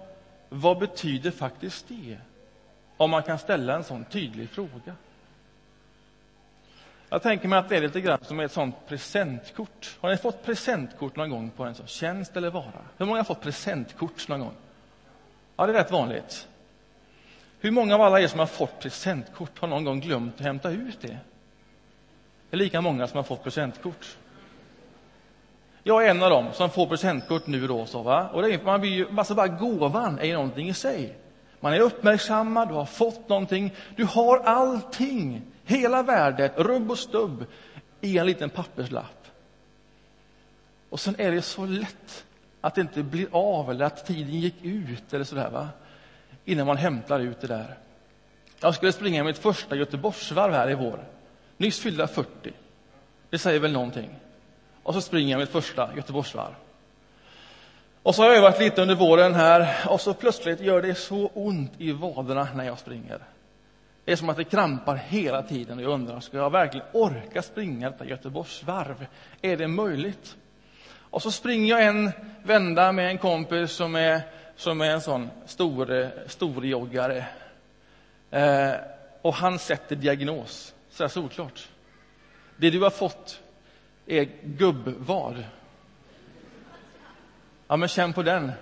vad 0.49 0.79
betyder 0.79 1.31
faktiskt 1.31 1.89
det? 1.89 2.19
Om 2.97 3.11
man 3.11 3.23
kan 3.23 3.39
ställa 3.39 3.75
en 3.75 3.85
sån 3.85 4.05
tydlig 4.05 4.51
fråga. 4.51 4.95
Jag 7.09 7.23
tänker 7.23 7.49
mig 7.49 7.59
att 7.59 7.69
det 7.69 7.77
är 7.77 7.81
lite 7.81 8.01
grann 8.01 8.19
som 8.23 8.41
ett 8.41 8.53
sånt 8.53 8.75
presentkort. 8.89 9.99
Har 10.01 10.11
ni 10.11 10.17
fått 10.17 10.45
presentkort 10.45 11.17
någon 11.17 11.31
gång 11.31 11.51
på 11.51 11.65
en 11.65 11.75
sån 11.75 11.87
tjänst 11.87 12.37
eller 12.37 12.51
vara? 12.51 12.83
Hur 12.97 13.07
många 13.07 13.19
har 13.19 13.25
fått 13.25 13.41
presentkort 13.41 14.29
någon 14.29 14.41
gång? 14.41 14.55
Ja, 15.57 15.67
det 15.67 15.73
är 15.73 15.77
rätt 15.77 15.91
vanligt. 15.91 16.49
Hur 17.61 17.71
många 17.71 17.95
av 17.95 18.01
alla 18.01 18.21
er 18.21 18.29
som 18.29 18.39
har 18.39 18.47
fått 18.47 18.81
presentkort 18.81 19.59
har 19.59 19.69
någon 19.69 19.85
gång 19.85 20.01
glömt 20.01 20.35
att 20.35 20.41
hämta 20.41 20.71
ut 20.71 21.01
det? 21.01 21.19
Det 22.51 22.57
är 22.57 22.59
lika 22.59 22.81
många 22.81 23.07
som 23.07 23.17
har 23.17 23.25
fått 23.25 23.45
presentkort. 23.45 24.17
Jag 25.83 26.07
är 26.07 26.11
en 26.11 26.23
av 26.23 26.31
dem 26.31 26.47
som 26.53 26.71
får 26.71 26.87
presentkort 26.87 27.47
nu 27.47 27.67
då. 27.67 27.87
Så, 27.87 28.03
va? 28.03 28.29
Och 28.33 28.43
det 28.43 28.55
är, 28.55 28.63
man 28.63 28.81
blir 28.81 28.91
ju, 28.91 29.19
alltså 29.19 29.35
bara 29.35 29.49
gåvan 29.49 30.19
är 30.19 30.25
ju 30.25 30.35
någonting 30.35 30.69
i 30.69 30.75
sig. 30.75 31.17
Man 31.61 31.73
är 31.73 31.81
uppmärksammad, 31.81 32.69
du 32.69 32.75
har 32.75 32.85
fått 32.85 33.29
någonting. 33.29 33.75
Du 33.97 34.05
har 34.05 34.39
allting, 34.39 35.43
hela 35.65 36.03
värdet, 36.03 36.53
rubb 36.57 36.91
och 36.91 36.99
stubb, 36.99 37.45
i 38.01 38.19
en 38.19 38.27
liten 38.27 38.51
papperslapp. 38.51 39.27
Och 40.91 41.01
sen 41.01 41.15
är 41.19 41.31
det 41.31 41.43
så 41.43 41.67
lätt 41.67 42.25
att 42.61 42.75
det 42.75 42.81
inte 42.81 43.03
blir 43.03 43.29
av 43.33 43.71
eller 43.71 43.85
att 43.85 44.07
tiden 44.07 44.41
gick 44.41 44.65
ut 44.65 45.15
eller 45.15 45.25
sådär, 45.25 45.51
va? 45.51 45.69
innan 46.45 46.67
man 46.67 46.77
hämtar 46.77 47.21
ut 47.21 47.41
det 47.41 47.47
där. 47.47 47.79
Jag 48.61 48.75
skulle 48.75 48.93
springa 48.93 49.25
mitt 49.25 49.39
första 49.39 49.77
Göteborgsvarv 49.77 50.53
här 50.53 50.71
i 50.71 50.75
vår. 50.75 51.05
Nyss 51.57 51.81
fyllda 51.81 52.07
40. 52.07 52.53
Det 53.31 53.39
säger 53.39 53.61
väl 53.61 53.73
någonting. 53.73 54.11
Och 54.91 54.95
så 54.95 55.01
springer 55.01 55.31
jag 55.31 55.41
mitt 55.41 55.49
första 55.49 55.91
Göteborgsvarv. 55.97 56.55
Och 58.03 58.15
så 58.15 58.23
har 58.23 58.29
jag 58.29 58.39
övat 58.39 58.61
lite 58.61 58.83
under 58.83 58.95
våren 58.95 59.35
här 59.35 59.75
och 59.89 60.01
så 60.01 60.15
plötsligt 60.15 60.61
gör 60.61 60.83
det 60.83 60.95
så 60.95 61.31
ont 61.35 61.73
i 61.79 61.93
vaderna 61.93 62.49
när 62.55 62.65
jag 62.65 62.79
springer. 62.79 63.19
Det 64.05 64.13
är 64.13 64.17
som 64.17 64.29
att 64.29 64.37
det 64.37 64.45
krampar 64.45 64.97
hela 64.97 65.43
tiden 65.43 65.79
och 65.79 65.85
jag 65.85 65.93
undrar, 65.93 66.21
ska 66.21 66.37
jag 66.37 66.51
verkligen 66.51 66.87
orka 66.93 67.43
springa 67.43 67.91
detta 67.91 68.05
Göteborgsvarv? 68.05 69.07
Är 69.43 69.57
det 69.57 69.69
möjligt? 69.69 70.37
Och 70.99 71.23
så 71.23 71.31
springer 71.31 71.79
jag 71.79 71.87
en 71.87 72.13
vända 72.43 72.93
med 72.93 73.11
en 73.11 73.19
kompis 73.19 73.73
som 73.73 73.95
är, 73.97 74.21
som 74.57 74.81
är 74.81 74.91
en 74.91 75.01
sån 75.01 75.31
stor, 75.47 76.11
stor 76.29 76.67
joggare. 76.67 77.25
Eh, 78.31 78.73
och 79.23 79.35
han 79.35 79.59
sätter 79.59 79.97
diagnos, 79.97 80.75
så 80.91 81.03
här 81.03 81.09
solklart. 81.09 81.69
Det 82.57 82.71
du 82.71 82.81
har 82.81 82.91
fått 82.91 83.41
är 84.07 84.29
gubbvad. 84.43 85.45
Ja, 87.69 87.77
men 87.77 87.89
känn 87.89 88.13
på 88.13 88.23
den. 88.23 88.53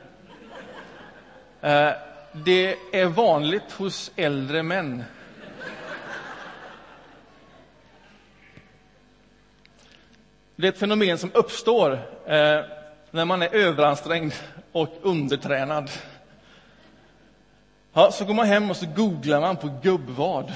Eh, 1.61 1.91
det 2.33 2.77
är 2.93 3.07
vanligt 3.07 3.73
hos 3.73 4.13
äldre 4.17 4.63
män. 4.63 5.05
Det 10.57 10.67
är 10.67 10.73
ett 10.73 10.79
fenomen 10.79 11.19
som 11.19 11.31
uppstår 11.35 11.93
eh, 12.27 12.61
när 13.11 13.25
man 13.25 13.43
är 13.43 13.55
överansträngd 13.55 14.33
och 14.73 14.95
undertränad. 15.03 15.91
Ja, 17.93 18.11
så 18.13 18.25
går 18.25 18.35
man 18.35 18.47
hem 18.47 18.71
och 18.71 18.77
så 18.77 18.87
googlar 18.87 19.41
man 19.41 19.57
på 19.57 19.79
gubbvad. 19.83 20.53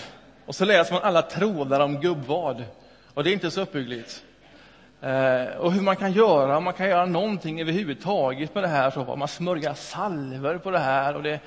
Och 0.47 0.55
så 0.55 0.65
läser 0.65 0.93
man 0.93 1.03
alla 1.03 1.23
trådar 1.23 1.81
om 1.81 2.01
gubbvad. 2.01 2.65
Och 3.15 3.25
det 3.25 3.31
är 3.31 3.35
inte 3.35 3.51
så 3.51 3.61
uppbyggligt. 3.61 4.25
Eh, 5.03 5.57
och 5.57 5.73
hur 5.73 5.81
man 5.81 5.97
kan 5.97 6.13
göra, 6.13 6.57
om 6.57 6.65
man 6.65 6.75
kan 6.75 6.89
göra 6.89 7.07
någonting 7.07 7.61
överhuvudtaget 7.61 8.55
med 8.55 8.65
det 8.65 8.69
här. 8.69 8.91
Så 8.91 9.17
man 9.17 9.29
smörjer 9.29 9.75
salver 9.75 10.59
på 10.59 10.71
det 10.71 10.79
här. 10.79 11.17
Och, 11.17 11.23
det, 11.23 11.41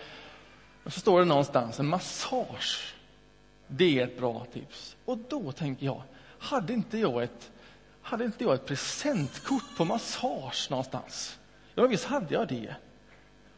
och 0.83 0.93
så 0.93 0.99
står 0.99 1.19
det 1.19 1.25
någonstans, 1.25 1.79
en 1.79 1.87
massage. 1.87 2.95
Det 3.67 3.99
är 3.99 4.03
ett 4.03 4.19
bra 4.19 4.45
tips. 4.53 4.95
Och 5.05 5.17
då 5.29 5.51
tänker 5.51 5.85
jag, 5.85 6.01
hade 6.39 6.73
inte 6.73 6.97
jag 6.97 7.23
ett, 7.23 7.51
hade 8.01 8.25
inte 8.25 8.43
jag 8.43 8.53
ett 8.53 8.65
presentkort 8.65 9.77
på 9.77 9.85
massage 9.85 10.67
någonstans? 10.69 11.39
Ja, 11.75 11.87
visst 11.87 12.05
hade 12.05 12.33
jag 12.33 12.47
det. 12.47 12.75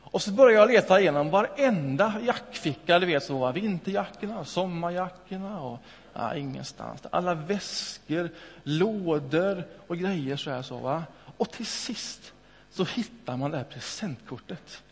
Och 0.02 0.22
så 0.22 0.32
började 0.32 0.60
jag 0.60 0.72
leta 0.72 1.00
igenom 1.00 1.30
varenda 1.30 2.14
jackficka, 2.26 3.00
du 3.00 3.06
vet 3.06 3.24
så, 3.24 3.52
vinterjackorna, 3.52 4.46
sommarjackorna 4.46 5.62
och 5.62 5.80
ja, 6.18 6.36
ingenstans. 6.36 7.02
Alla 7.12 7.34
väskor, 7.34 8.30
lådor 8.64 9.64
och 9.88 9.98
grejer 9.98 10.36
så 10.36 10.50
här 10.50 10.62
så 10.62 10.78
va. 10.78 11.04
Och 11.38 11.52
till 11.52 11.66
sist 11.66 12.34
så 12.72 12.84
hittar 12.84 13.38
man 13.38 13.52
det 13.52 13.58
här 13.58 13.64
presentkortet. 13.64 14.84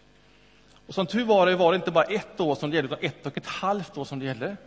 Och 0.88 0.94
som 0.94 1.06
tur 1.06 1.26
var 1.26 1.46
det 1.46 1.56
var 1.56 1.72
det 1.72 1.76
inte 1.76 1.92
bara 1.92 2.04
ett 2.04 2.40
år 2.40 2.56
som 2.56 2.70
det 2.70 2.76
gällde, 2.76 2.96
utan 2.96 3.06
ett 3.06 3.26
och 3.26 3.38
ett 3.38 3.48
halvt 3.48 3.98
år 3.98 4.06
som 4.06 4.20
det 4.20 4.26
gällde. 4.26 4.58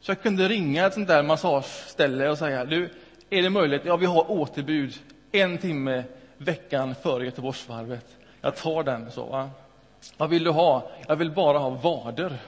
Så 0.00 0.10
jag 0.10 0.22
kunde 0.22 0.48
ringa 0.48 0.86
ett 0.86 0.94
sånt 0.94 1.08
där 1.08 1.22
massageställe 1.22 2.28
och 2.28 2.38
säga, 2.38 2.64
du, 2.64 2.90
är 3.30 3.42
det 3.42 3.50
möjligt? 3.50 3.82
Ja, 3.84 3.96
vi 3.96 4.06
har 4.06 4.30
återbud 4.30 4.94
en 5.32 5.58
timme 5.58 6.04
veckan 6.36 6.94
före 6.94 7.24
Göteborgsvarvet. 7.24 8.06
Jag 8.40 8.56
tar 8.56 8.82
den 8.82 9.10
så. 9.10 9.24
Va? 9.26 9.50
Vad 10.16 10.30
vill 10.30 10.44
du 10.44 10.50
ha? 10.50 10.90
Jag 11.06 11.16
vill 11.16 11.30
bara 11.30 11.58
ha 11.58 11.70
vader, 11.70 12.38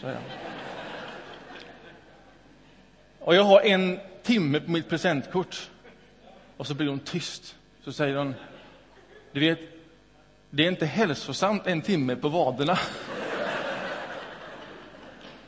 säger 0.00 0.14
jag. 0.14 0.55
Och 3.26 3.34
jag 3.34 3.42
har 3.42 3.60
en 3.60 4.00
timme 4.22 4.60
på 4.60 4.70
mitt 4.70 4.88
presentkort. 4.88 5.70
Och 6.56 6.66
så 6.66 6.74
blir 6.74 6.88
hon 6.88 6.98
tyst. 6.98 7.56
Så 7.84 7.92
säger 7.92 8.16
hon, 8.16 8.34
du 9.32 9.40
vet, 9.40 9.58
det 10.50 10.64
är 10.64 10.68
inte 10.68 10.86
hälsosamt 10.86 11.66
en 11.66 11.82
timme 11.82 12.16
på 12.16 12.28
vaderna. 12.28 12.78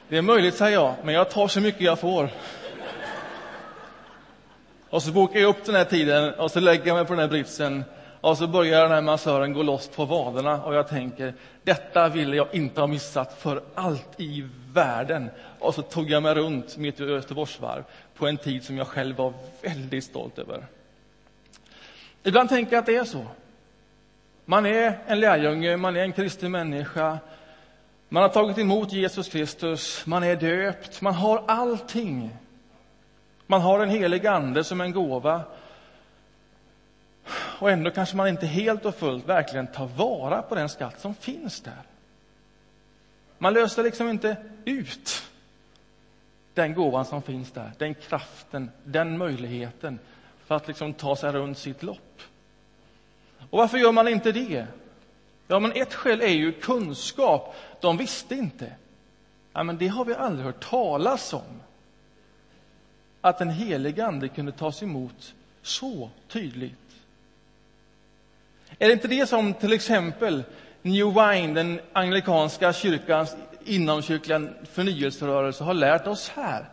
Det 0.08 0.16
är 0.16 0.22
möjligt, 0.22 0.54
säger 0.54 0.72
jag, 0.72 0.94
men 1.04 1.14
jag 1.14 1.30
tar 1.30 1.48
så 1.48 1.60
mycket 1.60 1.80
jag 1.80 1.98
får. 1.98 2.30
Och 4.90 5.02
så 5.02 5.12
bokar 5.12 5.40
jag 5.40 5.48
upp 5.48 5.64
den 5.64 5.74
här 5.74 5.84
tiden 5.84 6.34
och 6.34 6.50
så 6.50 6.60
lägger 6.60 6.86
jag 6.86 6.96
mig 6.96 7.04
på 7.04 7.12
den 7.12 7.20
här 7.20 7.28
britsen 7.28 7.84
och 8.20 8.38
så 8.38 8.46
börjar 8.46 8.82
den 8.82 8.90
här 8.90 9.00
massören 9.00 9.52
gå 9.52 9.62
loss 9.62 9.88
på 9.88 10.04
vaderna 10.04 10.62
och 10.62 10.74
jag 10.74 10.88
tänker, 10.88 11.34
detta 11.62 12.08
ville 12.08 12.36
jag 12.36 12.54
inte 12.54 12.80
ha 12.80 12.86
missat 12.86 13.40
för 13.40 13.62
allt 13.74 14.20
i 14.20 14.48
världen. 14.72 15.30
Och 15.58 15.74
så 15.74 15.82
tog 15.82 16.10
jag 16.10 16.22
mig 16.22 16.34
runt 16.34 16.76
mitt 16.76 17.00
Göteborgsvarv 17.00 17.84
på 18.14 18.26
en 18.26 18.36
tid 18.36 18.64
som 18.64 18.78
jag 18.78 18.86
själv 18.86 19.16
var 19.16 19.32
väldigt 19.62 20.04
stolt 20.04 20.38
över. 20.38 20.66
Ibland 22.22 22.48
tänker 22.48 22.72
jag 22.72 22.80
att 22.80 22.86
det 22.86 22.96
är 22.96 23.04
så. 23.04 23.26
Man 24.44 24.66
är 24.66 24.98
en 25.06 25.20
lärjunge, 25.20 25.76
man 25.76 25.96
är 25.96 26.00
en 26.00 26.12
kristen 26.12 26.50
människa. 26.50 27.18
Man 28.08 28.22
har 28.22 28.30
tagit 28.30 28.58
emot 28.58 28.92
Jesus 28.92 29.28
Kristus, 29.28 30.06
man 30.06 30.22
är 30.22 30.36
döpt, 30.36 31.00
man 31.00 31.14
har 31.14 31.44
allting. 31.46 32.30
Man 33.46 33.60
har 33.60 33.80
en 33.80 33.88
helig 33.88 34.26
ande 34.26 34.64
som 34.64 34.80
en 34.80 34.92
gåva. 34.92 35.42
Och 37.58 37.70
ändå 37.70 37.90
kanske 37.90 38.16
man 38.16 38.28
inte 38.28 38.46
helt 38.46 38.84
och 38.84 38.94
fullt 38.94 39.28
verkligen 39.28 39.66
tar 39.66 39.86
vara 39.86 40.42
på 40.42 40.54
den 40.54 40.68
skatt 40.68 41.00
som 41.00 41.14
finns 41.14 41.60
där. 41.60 41.82
Man 43.38 43.54
löser 43.54 43.82
liksom 43.82 44.08
inte 44.08 44.36
ut 44.64 45.22
den 46.54 46.74
gåvan 46.74 47.04
som 47.04 47.22
finns 47.22 47.50
där, 47.50 47.72
den 47.78 47.94
kraften, 47.94 48.70
den 48.84 49.18
möjligheten 49.18 49.98
för 50.46 50.54
att 50.54 50.68
liksom 50.68 50.92
ta 50.92 51.16
sig 51.16 51.32
runt 51.32 51.58
sitt 51.58 51.82
lopp. 51.82 52.22
Och 53.50 53.58
varför 53.58 53.78
gör 53.78 53.92
man 53.92 54.08
inte 54.08 54.32
det? 54.32 54.66
Ja, 55.46 55.58
men 55.58 55.72
ett 55.72 55.94
skäl 55.94 56.20
är 56.20 56.26
ju 56.28 56.52
kunskap. 56.52 57.54
De 57.80 57.96
visste 57.96 58.34
inte. 58.34 58.72
Ja, 59.52 59.62
men 59.62 59.78
det 59.78 59.88
har 59.88 60.04
vi 60.04 60.14
aldrig 60.14 60.46
hört 60.46 60.70
talas 60.70 61.32
om. 61.32 61.62
Att 63.20 63.38
den 63.38 63.50
helige 63.50 64.06
Ande 64.06 64.28
kunde 64.28 64.52
tas 64.52 64.82
emot 64.82 65.34
så 65.62 66.10
tydligt. 66.28 66.87
Är 68.78 68.86
det 68.86 68.92
inte 68.92 69.08
det 69.08 69.26
som 69.26 69.54
till 69.54 69.72
exempel 69.72 70.42
New 70.82 71.06
Wine, 71.06 71.54
den 71.54 71.80
anglikanska 71.92 72.72
kyrkans 72.72 73.36
inomkyrkliga 73.64 74.48
förnyelserörelse, 74.72 75.64
har 75.64 75.74
lärt 75.74 76.06
oss 76.06 76.28
här? 76.28 76.68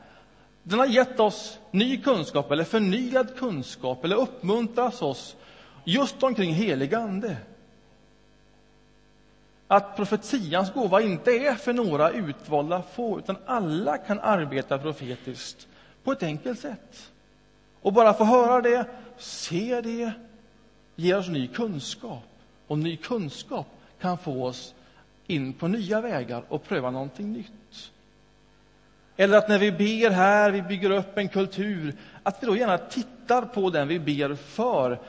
Den 0.63 0.79
har 0.79 0.85
gett 0.85 1.19
oss 1.19 1.59
ny 1.71 1.97
kunskap, 1.97 2.51
eller 2.51 2.63
förnyad 2.63 3.35
kunskap, 3.37 4.03
eller 4.03 4.15
uppmuntrat 4.15 5.01
oss 5.01 5.35
just 5.83 6.23
omkring 6.23 6.53
helig 6.53 6.95
ande. 6.95 7.37
Att 9.67 9.95
profetians 9.95 10.73
gåva 10.73 11.01
inte 11.01 11.31
är 11.31 11.55
för 11.55 11.73
några 11.73 12.11
utvalda 12.11 12.83
få, 12.93 13.19
utan 13.19 13.37
alla 13.45 13.97
kan 13.97 14.19
arbeta 14.19 14.77
profetiskt 14.77 15.67
på 16.03 16.11
ett 16.11 16.23
enkelt 16.23 16.59
sätt. 16.59 17.11
Och 17.81 17.93
bara 17.93 18.13
få 18.13 18.23
höra 18.23 18.61
det, 18.61 18.85
se 19.17 19.81
det, 19.81 20.11
ger 20.95 21.17
oss 21.17 21.27
ny 21.27 21.47
kunskap. 21.47 22.23
Och 22.67 22.79
ny 22.79 22.97
kunskap 22.97 23.67
kan 23.99 24.17
få 24.17 24.45
oss 24.45 24.73
in 25.27 25.53
på 25.53 25.67
nya 25.67 26.01
vägar 26.01 26.43
och 26.49 26.63
pröva 26.63 26.91
någonting 26.91 27.33
nytt. 27.33 27.91
Eller 29.17 29.37
att 29.37 29.49
när 29.49 29.59
vi 29.59 29.71
ber 29.71 30.09
här, 30.09 30.51
vi 30.51 30.61
bygger 30.61 30.89
upp 30.89 31.17
en 31.17 31.29
kultur, 31.29 31.95
att 32.23 32.43
vi 32.43 32.47
då 32.47 32.57
gärna 32.57 32.77
tittar 32.77 33.41
på 33.41 33.69
den 33.69 33.87
vi 33.87 33.99
ber 33.99 34.35
för 34.35 34.99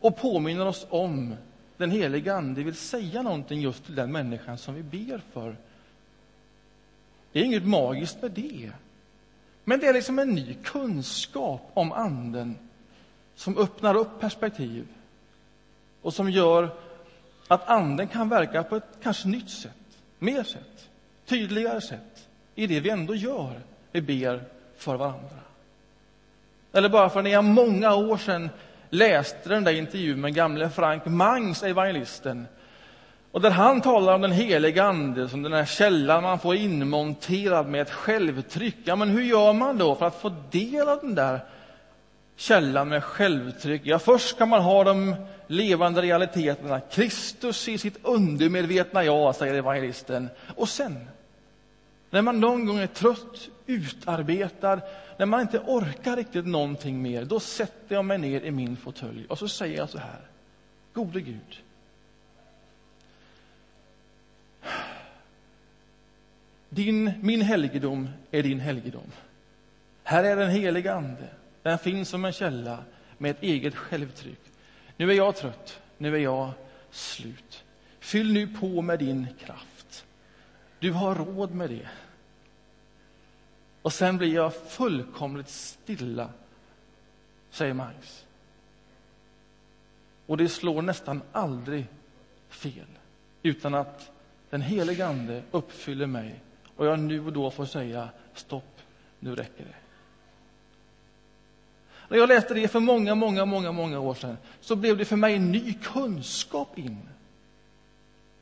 och 0.00 0.16
påminner 0.16 0.66
oss 0.66 0.86
om 0.90 1.34
den 1.76 1.90
heliga 1.90 2.34
Ande 2.34 2.62
vill 2.62 2.74
säga 2.74 3.22
någonting 3.22 3.60
just 3.60 3.84
till 3.84 3.94
den 3.94 4.12
människan 4.12 4.58
som 4.58 4.74
vi 4.74 4.82
ber 4.82 5.20
för. 5.32 5.56
Det 7.32 7.40
är 7.40 7.44
inget 7.44 7.66
magiskt 7.66 8.22
med 8.22 8.30
det. 8.30 8.70
Men 9.64 9.80
det 9.80 9.86
är 9.86 9.92
liksom 9.92 10.18
en 10.18 10.34
ny 10.34 10.54
kunskap 10.54 11.70
om 11.74 11.92
Anden 11.92 12.56
som 13.34 13.58
öppnar 13.58 13.94
upp 13.94 14.20
perspektiv 14.20 14.86
och 16.06 16.14
som 16.14 16.30
gör 16.30 16.70
att 17.48 17.68
Anden 17.68 18.08
kan 18.08 18.28
verka 18.28 18.62
på 18.62 18.76
ett 18.76 18.98
kanske 19.02 19.28
nytt 19.28 19.50
sätt, 19.50 19.72
mer 20.18 20.42
sätt, 20.42 20.88
tydligare 21.24 21.80
sätt 21.80 22.28
i 22.54 22.66
det 22.66 22.80
vi 22.80 22.90
ändå 22.90 23.14
gör. 23.14 23.60
Vi 23.92 24.00
ber 24.00 24.44
för 24.76 24.96
varandra. 24.96 25.38
Eller 26.72 26.88
bara 26.88 27.10
för 27.10 27.22
när 27.22 27.30
jag 27.30 27.44
många 27.44 27.94
år 27.94 28.16
sedan 28.16 28.50
läste 28.90 29.48
den 29.48 29.64
där 29.64 29.72
intervjun 29.72 30.20
med 30.20 30.34
gamle 30.34 30.70
Frank 30.70 31.06
Mangs, 31.06 31.62
evangelisten. 31.62 32.46
Och 33.32 33.40
där 33.40 33.50
han 33.50 33.80
talar 33.80 34.14
om 34.14 34.20
den 34.20 34.32
heliga 34.32 34.84
Ande 34.84 35.28
som 35.28 35.42
den 35.42 35.52
här 35.52 35.64
källan 35.64 36.22
man 36.22 36.38
får 36.38 36.54
inmonterad 36.54 37.68
med 37.68 37.82
ett 37.82 37.90
självtryck. 37.90 38.78
Ja, 38.84 38.96
men 38.96 39.08
hur 39.08 39.22
gör 39.22 39.52
man 39.52 39.78
då 39.78 39.94
för 39.94 40.06
att 40.06 40.20
få 40.20 40.32
del 40.50 40.88
av 40.88 40.98
den 41.00 41.14
där 41.14 41.40
källan 42.36 42.88
med 42.88 43.04
självtryck? 43.04 43.82
Ja, 43.84 43.98
först 43.98 44.28
ska 44.28 44.46
man 44.46 44.62
ha 44.62 44.84
de 44.84 45.14
levande 45.46 46.02
realiteterna. 46.02 46.80
Kristus 46.80 47.68
i 47.68 47.78
sitt 47.78 47.98
undermedvetna 48.02 49.04
jag, 49.04 49.34
säger 49.34 49.54
evangelisten. 49.54 50.28
Och 50.56 50.68
sen, 50.68 51.08
när 52.10 52.22
man 52.22 52.40
någon 52.40 52.66
gång 52.66 52.78
är 52.78 52.86
trött, 52.86 53.48
utarbetad, 53.66 54.80
när 55.18 55.26
man 55.26 55.40
inte 55.40 55.58
orkar 55.58 56.16
riktigt 56.16 56.46
någonting 56.46 57.02
mer, 57.02 57.24
då 57.24 57.40
sätter 57.40 57.94
jag 57.94 58.04
mig 58.04 58.18
ner 58.18 58.40
i 58.40 58.50
min 58.50 58.76
fåtölj 58.76 59.26
och 59.28 59.38
så 59.38 59.48
säger 59.48 59.76
jag 59.76 59.90
så 59.90 59.98
här. 59.98 60.20
Gode 60.92 61.20
Gud. 61.20 61.62
Din, 66.68 67.12
min 67.22 67.40
helgedom 67.40 68.08
är 68.30 68.42
din 68.42 68.60
helgedom. 68.60 69.12
Här 70.02 70.24
är 70.24 70.36
den 70.36 70.50
heliga 70.50 70.94
Ande. 70.94 71.28
Den 71.66 71.78
finns 71.78 72.08
som 72.08 72.24
en 72.24 72.32
källa 72.32 72.84
med 73.18 73.30
ett 73.30 73.42
eget 73.42 73.74
självtryck. 73.74 74.40
Nu 74.96 75.10
är 75.10 75.14
jag 75.14 75.36
trött. 75.36 75.80
Nu 75.98 76.14
är 76.14 76.20
jag 76.20 76.50
slut. 76.90 77.64
Fyll 78.00 78.32
nu 78.32 78.46
på 78.46 78.82
med 78.82 78.98
din 78.98 79.26
kraft. 79.38 80.06
Du 80.78 80.92
har 80.92 81.14
råd 81.14 81.54
med 81.54 81.70
det. 81.70 81.88
Och 83.82 83.92
sen 83.92 84.18
blir 84.18 84.34
jag 84.34 84.54
fullkomligt 84.54 85.48
stilla, 85.48 86.30
säger 87.50 87.74
Mangs. 87.74 88.26
Och 90.26 90.36
det 90.36 90.48
slår 90.48 90.82
nästan 90.82 91.22
aldrig 91.32 91.86
fel, 92.48 92.98
utan 93.42 93.74
att 93.74 94.10
den 94.50 94.62
helige 94.62 95.06
Ande 95.06 95.42
uppfyller 95.50 96.06
mig 96.06 96.40
och 96.76 96.86
jag 96.86 96.98
nu 96.98 97.26
och 97.26 97.32
då 97.32 97.50
får 97.50 97.64
säga 97.64 98.08
stopp, 98.34 98.80
nu 99.20 99.34
räcker 99.34 99.64
det. 99.64 99.85
När 102.08 102.18
jag 102.18 102.28
läste 102.28 102.54
det 102.54 102.68
för 102.68 102.80
många, 102.80 103.14
många, 103.14 103.44
många, 103.44 103.72
många 103.72 104.00
år 104.00 104.14
sedan 104.14 104.36
så 104.60 104.76
blev 104.76 104.96
det 104.96 105.04
för 105.04 105.16
mig 105.16 105.34
en 105.34 105.52
ny 105.52 105.72
kunskap 105.72 106.78
in 106.78 107.08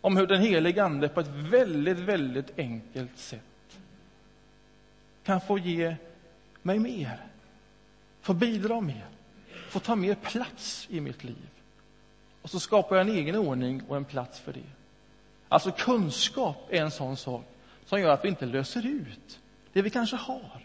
om 0.01 0.17
hur 0.17 0.27
den 0.27 0.41
helige 0.41 0.85
Ande 0.85 1.09
på 1.09 1.21
ett 1.21 1.29
väldigt, 1.29 1.99
väldigt 1.99 2.59
enkelt 2.59 3.19
sätt 3.19 3.41
kan 5.25 5.41
få 5.41 5.59
ge 5.59 5.97
mig 6.63 6.79
mer, 6.79 7.27
få 8.21 8.35
bidra 8.35 8.81
mer, 8.81 9.07
få 9.69 9.79
ta 9.81 9.97
mer 9.97 10.15
plats 10.15 10.87
i 10.91 11.01
mitt 11.01 11.25
liv. 11.25 11.49
Och 12.43 12.51
så 12.51 12.61
skapar 12.61 12.97
jag 12.97 13.09
en 13.09 13.15
egen 13.15 13.37
ordning 13.37 13.83
och 13.89 13.97
en 13.97 14.05
plats 14.05 14.41
för 14.41 14.53
det. 14.53 14.61
Alltså 15.49 15.71
kunskap 15.71 16.67
är 16.71 16.83
en 16.83 16.91
sån 16.91 17.17
sak 17.17 17.45
som 17.85 18.01
gör 18.01 18.13
att 18.13 18.25
vi 18.25 18.29
inte 18.29 18.47
löser 18.47 18.87
ut 18.87 19.41
det 19.73 19.83
vi 19.83 19.91
kanske 19.91 20.17
har. 20.17 20.64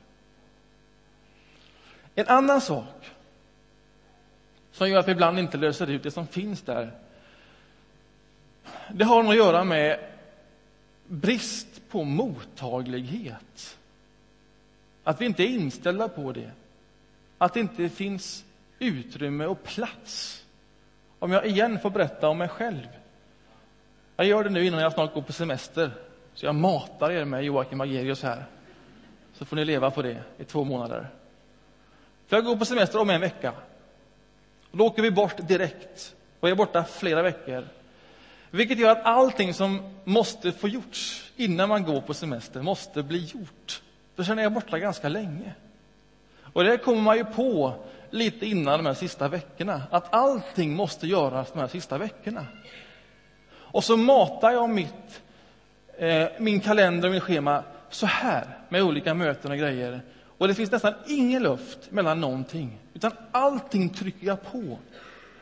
En 2.19 2.27
annan 2.27 2.62
sak 2.62 3.12
som 4.71 4.89
gör 4.89 4.99
att 4.99 5.08
vi 5.08 5.12
ibland 5.12 5.39
inte 5.39 5.58
löser 5.58 5.89
ut 5.89 6.03
det 6.03 6.12
som 6.12 6.27
finns 6.27 6.62
där, 6.62 6.91
det 8.89 9.05
har 9.05 9.23
nog 9.23 9.32
att 9.32 9.38
göra 9.38 9.63
med 9.63 9.99
brist 11.08 11.89
på 11.89 12.03
mottaglighet. 12.03 13.77
Att 15.03 15.21
vi 15.21 15.25
inte 15.25 15.43
är 15.43 15.47
inställda 15.47 16.08
på 16.08 16.32
det. 16.32 16.51
Att 17.38 17.53
det 17.53 17.60
inte 17.60 17.89
finns 17.89 18.45
utrymme 18.79 19.45
och 19.45 19.63
plats. 19.63 20.43
Om 21.19 21.32
jag 21.32 21.45
igen 21.45 21.79
får 21.79 21.89
berätta 21.89 22.29
om 22.29 22.38
mig 22.38 22.47
själv. 22.47 22.88
Jag 24.15 24.25
gör 24.25 24.43
det 24.43 24.49
nu 24.49 24.65
innan 24.65 24.79
jag 24.82 24.93
snart 24.93 25.13
går 25.13 25.21
på 25.21 25.34
semester. 25.34 25.91
Så 26.34 26.45
jag 26.45 26.55
matar 26.55 27.12
er 27.12 27.25
med 27.25 27.43
Joakim 27.43 27.82
Agerius 27.82 28.23
här. 28.23 28.45
Så 29.34 29.45
får 29.45 29.55
ni 29.55 29.65
leva 29.65 29.91
på 29.91 30.01
det 30.01 30.23
i 30.38 30.43
två 30.43 30.63
månader. 30.63 31.10
För 32.29 32.37
jag 32.37 32.45
går 32.45 32.55
på 32.55 32.65
semester 32.65 32.99
om 32.99 33.09
en 33.09 33.21
vecka. 33.21 33.53
Och 34.71 34.77
då 34.77 34.85
åker 34.85 35.01
vi 35.01 35.11
bort 35.11 35.47
direkt 35.47 36.15
och 36.39 36.49
är 36.49 36.55
borta 36.55 36.83
flera 36.83 37.21
veckor. 37.21 37.67
Vilket 38.51 38.79
gör 38.79 38.91
att 38.91 39.05
allting 39.05 39.53
som 39.53 39.95
måste 40.03 40.51
få 40.51 40.67
gjorts 40.67 41.31
innan 41.35 41.69
man 41.69 41.83
går 41.83 42.01
på 42.01 42.13
semester 42.13 42.61
måste 42.61 43.03
bli 43.03 43.25
gjort. 43.25 43.81
För 44.15 44.23
sen 44.23 44.39
är 44.39 44.43
jag 44.43 44.53
borta 44.53 44.79
ganska 44.79 45.09
länge. 45.09 45.53
Och 46.53 46.63
det 46.63 46.77
kommer 46.77 47.01
man 47.01 47.17
ju 47.17 47.25
på 47.25 47.73
lite 48.09 48.45
innan 48.45 48.79
de 48.79 48.85
här 48.85 48.93
sista 48.93 49.27
veckorna, 49.27 49.83
att 49.91 50.13
allting 50.13 50.75
måste 50.75 51.07
göras 51.07 51.51
de 51.51 51.59
här 51.59 51.67
sista 51.67 51.97
veckorna. 51.97 52.45
Och 53.51 53.83
så 53.83 53.97
matar 53.97 54.51
jag 54.51 54.69
mitt, 54.69 55.21
eh, 55.97 56.27
min 56.39 56.59
kalender 56.59 57.07
och 57.07 57.13
mitt 57.13 57.23
schema 57.23 57.63
så 57.89 58.05
här 58.05 58.57
med 58.69 58.83
olika 58.83 59.13
möten 59.13 59.51
och 59.51 59.57
grejer. 59.57 60.01
Och 60.39 60.47
det 60.47 60.56
finns 60.56 60.71
nästan 60.71 60.93
ingen 61.08 61.43
luft 61.43 61.91
mellan 61.91 62.21
någonting, 62.21 62.78
utan 62.93 63.12
allting 63.32 63.89
trycker 63.89 64.28
jag 64.28 64.52
på 64.52 64.78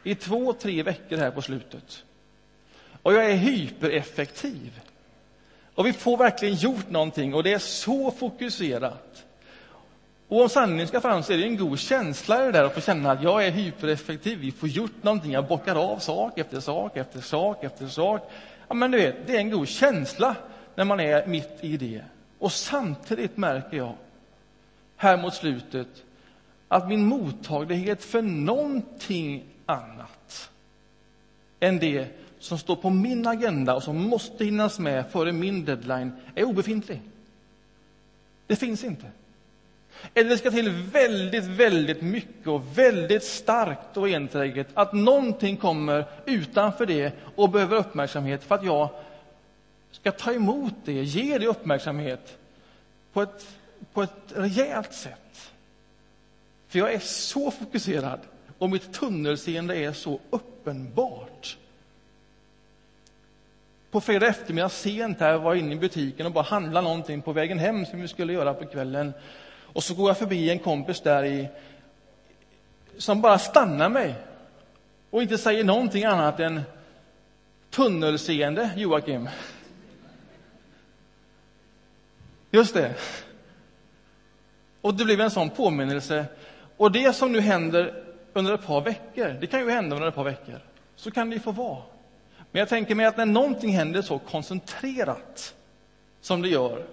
i 0.03 0.15
två, 0.15 0.53
tre 0.53 0.83
veckor 0.83 1.17
här 1.17 1.31
på 1.31 1.41
slutet. 1.41 2.03
Och 3.01 3.13
jag 3.13 3.31
är 3.31 3.35
hypereffektiv. 3.35 4.79
Och 5.75 5.85
vi 5.85 5.93
får 5.93 6.17
verkligen 6.17 6.55
gjort 6.55 6.89
någonting 6.89 7.33
och 7.33 7.43
det 7.43 7.53
är 7.53 7.59
så 7.59 8.11
fokuserat. 8.11 9.23
Och 10.27 10.41
om 10.41 10.49
sanningen 10.49 10.87
ska 10.87 11.01
fram 11.01 11.23
så 11.23 11.33
är 11.33 11.37
det 11.37 11.43
en 11.43 11.57
god 11.57 11.79
känsla 11.79 12.39
det 12.39 12.51
där 12.51 12.63
att 12.63 12.73
få 12.73 12.81
känna 12.81 13.11
att 13.11 13.23
jag 13.23 13.45
är 13.45 13.51
hypereffektiv. 13.51 14.39
Vi 14.39 14.51
får 14.51 14.69
gjort 14.69 15.03
någonting. 15.03 15.31
Jag 15.31 15.47
bockar 15.47 15.75
av 15.75 15.99
sak 15.99 16.37
efter 16.37 16.59
sak 16.59 16.97
efter 16.97 17.21
sak 17.21 17.63
efter 17.63 17.87
sak. 17.87 18.31
Ja, 18.67 18.73
men 18.73 18.91
du 18.91 18.97
vet, 18.97 19.27
det 19.27 19.35
är 19.35 19.39
en 19.39 19.51
god 19.51 19.67
känsla 19.67 20.35
när 20.75 20.85
man 20.85 20.99
är 20.99 21.27
mitt 21.27 21.57
i 21.61 21.77
det. 21.77 22.01
Och 22.39 22.51
samtidigt 22.51 23.37
märker 23.37 23.77
jag 23.77 23.93
här 24.97 25.17
mot 25.17 25.33
slutet 25.33 26.03
att 26.67 26.87
min 26.87 27.05
mottaglighet 27.05 28.03
för 28.03 28.21
någonting 28.21 29.45
annat 29.65 30.49
än 31.59 31.79
det 31.79 32.07
som 32.39 32.57
står 32.57 32.75
på 32.75 32.89
min 32.89 33.27
agenda 33.27 33.75
och 33.75 33.83
som 33.83 34.03
måste 34.09 34.45
hinnas 34.45 34.79
med 34.79 35.11
före 35.11 35.31
min 35.31 35.65
deadline 35.65 36.11
är 36.35 36.43
obefintlig. 36.43 37.01
Det 38.47 38.55
finns 38.55 38.83
inte. 38.83 39.11
Eller 40.13 40.29
det 40.29 40.37
ska 40.37 40.51
till 40.51 40.69
väldigt, 40.69 41.43
väldigt 41.43 42.01
mycket 42.01 42.47
och 42.47 42.77
väldigt 42.77 43.23
starkt 43.23 43.97
och 43.97 44.09
enträget 44.09 44.67
att 44.73 44.93
någonting 44.93 45.57
kommer 45.57 46.05
utanför 46.25 46.85
det 46.85 47.13
och 47.35 47.49
behöver 47.49 47.77
uppmärksamhet 47.77 48.43
för 48.43 48.55
att 48.55 48.65
jag 48.65 48.89
ska 49.91 50.11
ta 50.11 50.33
emot 50.33 50.73
det, 50.85 51.03
ge 51.03 51.37
det 51.37 51.47
uppmärksamhet 51.47 52.37
på 53.13 53.21
ett, 53.21 53.47
på 53.93 54.03
ett 54.03 54.33
rejält 54.35 54.93
sätt. 54.93 55.51
För 56.67 56.79
jag 56.79 56.93
är 56.93 56.99
så 56.99 57.51
fokuserad 57.51 58.19
och 58.57 58.69
mitt 58.69 58.93
tunnelseende 58.93 59.75
är 59.75 59.93
så 59.93 60.19
uppenbart. 60.29 61.57
På 63.91 64.01
fredag 64.01 64.27
eftermiddag 64.27 64.69
sent 64.69 65.19
här 65.19 65.37
var 65.37 65.55
jag 65.55 65.63
inne 65.63 65.73
i 65.73 65.77
butiken 65.77 66.25
och 66.25 66.31
bara 66.31 66.43
handlade 66.43 66.87
någonting 66.87 67.21
på 67.21 67.33
vägen 67.33 67.59
hem 67.59 67.85
som 67.85 68.01
vi 68.01 68.07
skulle 68.07 68.33
göra 68.33 68.53
på 68.53 68.65
kvällen. 68.65 69.13
Och 69.73 69.83
så 69.83 69.93
går 69.93 70.09
jag 70.09 70.17
förbi 70.17 70.49
en 70.49 70.59
kompis 70.59 71.01
där 71.01 71.23
i, 71.23 71.49
som 72.97 73.21
bara 73.21 73.39
stannar 73.39 73.89
mig 73.89 74.15
och 75.09 75.21
inte 75.21 75.37
säger 75.37 75.63
någonting 75.63 76.05
annat 76.05 76.39
än 76.39 76.61
tunnelseende, 77.69 78.69
Joakim. 78.75 79.29
Just 82.51 82.73
det. 82.73 82.95
Och 84.87 84.93
det 84.93 85.05
blev 85.05 85.21
en 85.21 85.31
sån 85.31 85.49
påminnelse. 85.49 86.25
Och 86.77 86.91
det 86.91 87.15
som 87.15 87.31
nu 87.31 87.39
händer 87.39 88.03
under 88.33 88.53
ett 88.53 88.65
par 88.65 88.81
veckor, 88.81 89.37
det 89.41 89.47
kan 89.47 89.59
ju 89.59 89.69
hända 89.69 89.95
under 89.95 90.07
ett 90.07 90.15
par 90.15 90.23
veckor. 90.23 90.59
Så 90.95 91.11
kan 91.11 91.29
det 91.29 91.39
få 91.39 91.51
vara. 91.51 91.81
Men 92.51 92.59
jag 92.59 92.69
tänker 92.69 92.95
mig 92.95 93.05
att 93.05 93.17
när 93.17 93.25
någonting 93.25 93.71
händer 93.71 94.01
så 94.01 94.19
koncentrerat 94.19 95.55
som 96.21 96.41
det 96.41 96.49
gör, 96.49 96.85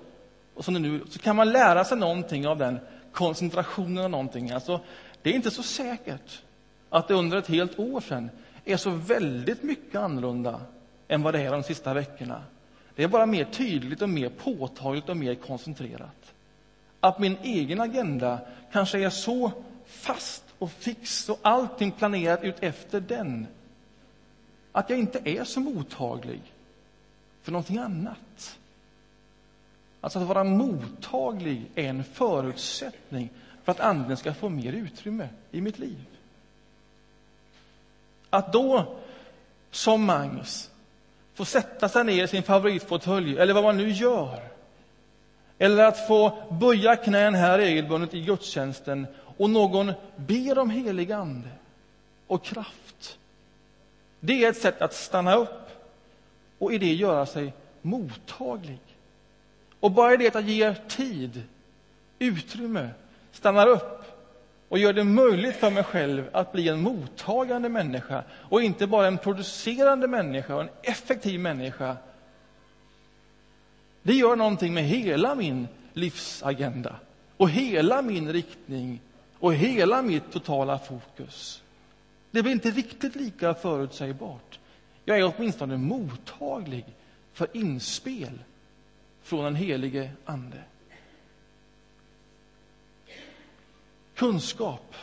och 0.55 0.65
som 0.65 0.75
det 0.75 0.81
nu, 0.81 1.01
så 1.11 1.19
kan 1.19 1.37
man 1.37 1.53
lära 1.53 1.85
sig 1.85 1.99
någonting 1.99 2.47
av 2.47 2.59
den 2.59 2.79
koncentrationen 3.13 4.05
av 4.05 4.11
någonting. 4.11 4.51
Alltså, 4.51 4.81
det 5.23 5.31
är 5.31 5.35
inte 5.35 5.51
så 5.51 5.63
säkert 5.63 6.43
att 6.91 7.09
det 7.09 7.15
under 7.15 7.39
ett 7.39 7.49
helt 7.49 7.79
år 7.79 8.01
sedan 8.01 8.31
är 8.65 8.77
så 8.77 8.91
väldigt 8.91 9.63
mycket 9.63 10.01
annorlunda 10.01 10.61
än 11.09 11.23
vad 11.23 11.35
det 11.35 11.41
är 11.41 11.51
de 11.51 11.63
sista 11.63 11.95
veckorna. 11.95 12.43
Det 12.95 13.03
är 13.03 13.09
bara 13.09 13.27
mer 13.27 13.45
tydligt 13.45 14.03
och 14.03 14.09
mer 14.09 14.29
påtagligt 14.29 15.09
och 15.09 15.17
mer 15.17 15.35
koncentrerat. 15.35 16.34
Att 17.05 17.19
min 17.19 17.37
egen 17.43 17.81
agenda 17.81 18.41
kanske 18.73 18.99
är 18.99 19.11
så 19.11 19.53
fast 19.87 20.45
och 20.59 20.71
fix 20.71 21.29
och 21.29 21.39
allting 21.43 21.93
planerat 21.93 22.45
ut 22.45 22.57
efter 22.61 23.01
den 23.01 23.47
att 24.73 24.91
jag 24.91 24.99
inte 24.99 25.21
är 25.25 25.45
så 25.45 25.61
mottaglig 25.61 26.41
för 27.43 27.53
någonting 27.53 27.79
annat. 27.79 28.59
Alltså 30.01 30.19
att 30.19 30.27
vara 30.27 30.45
mottaglig 30.45 31.71
är 31.75 31.89
en 31.89 32.05
förutsättning 32.05 33.31
för 33.65 33.73
att 33.73 33.81
Anden 33.81 34.17
ska 34.17 34.35
få 34.35 34.49
mer 34.49 34.73
utrymme 34.73 35.29
i 35.51 35.61
mitt 35.61 35.79
liv. 35.79 36.07
Att 38.31 38.53
då, 38.53 38.97
som 39.71 40.05
Mangs, 40.05 40.71
få 41.35 41.45
sätta 41.45 41.89
sig 41.89 42.05
ner 42.05 42.25
i 42.25 42.29
sin 42.29 42.43
favoritfåtölj, 42.43 43.39
eller 43.39 43.55
vad 43.55 43.65
man 43.65 43.77
nu 43.77 43.91
gör, 43.91 44.54
eller 45.65 45.85
att 45.85 46.07
få 46.07 46.39
böja 46.51 46.97
knän 46.97 47.35
här 47.35 47.59
regelbundet 47.59 48.15
i 48.15 48.21
gudstjänsten 48.21 49.07
och 49.37 49.51
någon 49.51 49.93
ber 50.17 50.59
om 50.59 50.71
helig 50.71 51.13
ande 51.13 51.49
och 52.27 52.45
kraft. 52.45 53.19
Det 54.21 54.45
är 54.45 54.51
ett 54.51 54.57
sätt 54.57 54.83
att 54.83 54.95
stanna 54.95 55.35
upp 55.35 55.69
och 56.59 56.73
i 56.73 56.79
det 56.79 56.95
göra 56.95 57.27
sig 57.27 57.53
mottaglig. 57.83 58.79
Och 59.81 59.91
bara 59.91 60.17
det 60.17 60.37
att 60.37 60.45
ge 60.45 60.75
tid, 60.75 61.43
utrymme, 62.19 62.89
stannar 63.33 63.67
upp 63.67 64.05
och 64.69 64.79
gör 64.79 64.93
det 64.93 65.05
möjligt 65.05 65.57
för 65.57 65.71
mig 65.71 65.85
själv 65.85 66.29
att 66.33 66.53
bli 66.53 66.69
en 66.69 66.83
mottagande 66.83 67.69
människa 67.69 68.23
och 68.33 68.63
inte 68.63 68.87
bara 68.87 69.07
en 69.07 69.19
producerande 69.19 70.09
människa 70.09 70.55
och 70.55 70.61
en 70.61 70.71
effektiv 70.83 71.41
människa. 71.41 71.97
Det 74.07 74.15
gör 74.15 74.37
någonting 74.37 74.75
med 74.75 74.85
hela 74.85 75.35
min 75.35 75.69
livsagenda 75.93 76.97
och 77.37 77.51
hela 77.51 78.03
min 78.03 78.33
riktning 78.33 79.01
och 79.39 79.55
hela 79.55 80.03
mitt 80.03 80.33
totala 80.33 80.79
fokus. 80.79 81.63
Det 82.31 82.43
blir 82.43 82.53
inte 82.53 82.71
riktigt 82.71 83.17
lika 83.17 83.55
förutsägbart. 83.55 84.59
Jag 85.05 85.19
är 85.19 85.33
åtminstone 85.37 85.77
mottaglig 85.77 86.85
för 87.33 87.49
inspel 87.53 88.39
från 89.23 89.45
den 89.45 89.55
helige 89.55 90.11
Ande. 90.25 90.63
Kunskap, 94.15 94.95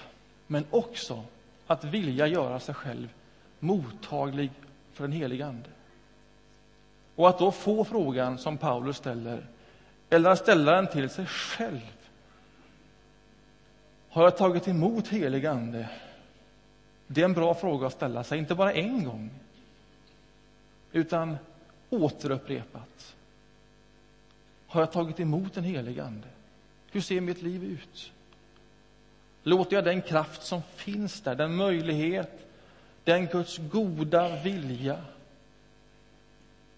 men 0.48 0.66
också 0.70 1.24
att 1.68 1.84
vilja 1.84 2.28
göra 2.28 2.60
sig 2.60 2.76
själv 2.76 3.10
mottaglig 3.60 4.52
för 4.94 5.04
den 5.04 5.12
helige 5.12 5.46
Ande. 5.46 5.70
Och 7.21 7.29
att 7.29 7.39
då 7.39 7.51
få 7.51 7.84
frågan 7.84 8.38
som 8.38 8.57
Paulus 8.57 8.97
ställer, 8.97 9.45
eller 10.10 10.29
att 10.29 10.39
ställa 10.39 10.71
den 10.75 10.88
till 10.88 11.10
sig 11.10 11.25
själv. 11.25 11.91
Har 14.10 14.23
jag 14.23 14.38
tagit 14.38 14.67
emot 14.67 15.07
helig 15.07 15.45
Ande? 15.45 15.89
Det 17.07 17.21
är 17.21 17.25
en 17.25 17.34
bra 17.34 17.53
fråga 17.53 17.88
att 17.88 17.93
ställa 17.93 18.23
sig, 18.23 18.39
inte 18.39 18.55
bara 18.55 18.73
en 18.73 19.03
gång, 19.03 19.29
utan 20.91 21.38
återupprepat. 21.89 23.15
Har 24.67 24.81
jag 24.81 24.91
tagit 24.91 25.19
emot 25.19 25.53
den 25.53 25.63
helige 25.63 26.03
Ande? 26.03 26.27
Hur 26.91 27.01
ser 27.01 27.21
mitt 27.21 27.41
liv 27.41 27.63
ut? 27.63 28.12
Låter 29.43 29.75
jag 29.75 29.86
den 29.86 30.01
kraft 30.01 30.43
som 30.43 30.62
finns 30.75 31.21
där, 31.21 31.36
den 31.36 31.55
möjlighet, 31.55 32.47
den 33.03 33.25
Guds 33.25 33.57
goda 33.57 34.43
vilja, 34.43 34.97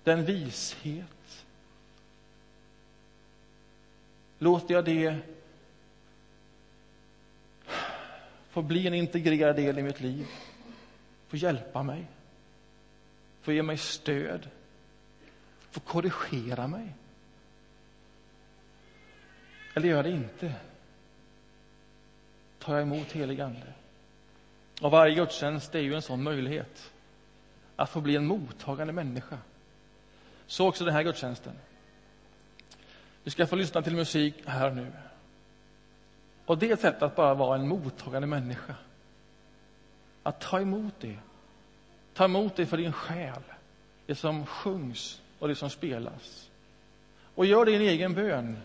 den 0.03 0.25
vishet. 0.25 1.45
Låter 4.39 4.73
jag 4.73 4.85
det 4.85 5.19
få 8.49 8.61
bli 8.61 8.87
en 8.87 8.93
integrerad 8.93 9.55
del 9.55 9.79
i 9.79 9.83
mitt 9.83 9.99
liv, 9.99 10.27
få 11.27 11.37
hjälpa 11.37 11.83
mig, 11.83 12.05
få 13.41 13.51
ge 13.51 13.63
mig 13.63 13.77
stöd, 13.77 14.49
få 15.71 15.79
korrigera 15.79 16.67
mig? 16.67 16.93
Eller 19.73 19.89
gör 19.89 20.03
det 20.03 20.11
inte? 20.11 20.53
Tar 22.59 22.73
jag 22.73 22.81
emot 22.81 23.11
helig 23.11 23.41
Ande? 23.41 23.73
Och 24.81 24.91
varje 24.91 25.15
gudstjänst 25.15 25.75
är 25.75 25.79
ju 25.79 25.95
en 25.95 26.01
sån 26.01 26.23
möjlighet 26.23 26.91
att 27.75 27.89
få 27.89 28.01
bli 28.01 28.15
en 28.15 28.27
mottagande 28.27 28.93
människa. 28.93 29.37
Så 30.53 30.67
också 30.67 30.85
den 30.85 30.93
här 30.93 31.03
gudstjänsten. 31.03 31.53
Vi 33.23 33.31
ska 33.31 33.47
få 33.47 33.55
lyssna 33.55 33.81
till 33.81 33.95
musik 33.95 34.35
här 34.45 34.71
nu. 34.71 34.91
Och 36.45 36.57
det 36.57 36.69
är 36.69 36.73
ett 36.73 36.81
sätt 36.81 37.01
att 37.01 37.15
bara 37.15 37.33
vara 37.33 37.55
en 37.55 37.67
mottagande 37.67 38.27
människa. 38.27 38.75
Att 40.23 40.41
ta 40.41 40.59
emot 40.59 40.93
det. 40.99 41.17
Ta 42.13 42.25
emot 42.25 42.55
det 42.55 42.65
för 42.65 42.77
din 42.77 42.91
själ, 42.91 43.41
det 44.05 44.15
som 44.15 44.45
sjungs 44.45 45.21
och 45.39 45.47
det 45.47 45.55
som 45.55 45.69
spelas. 45.69 46.49
Och 47.35 47.45
gör 47.45 47.65
det 47.65 47.71
i 47.71 47.75
en 47.75 47.81
egen 47.81 48.13
bön. 48.13 48.57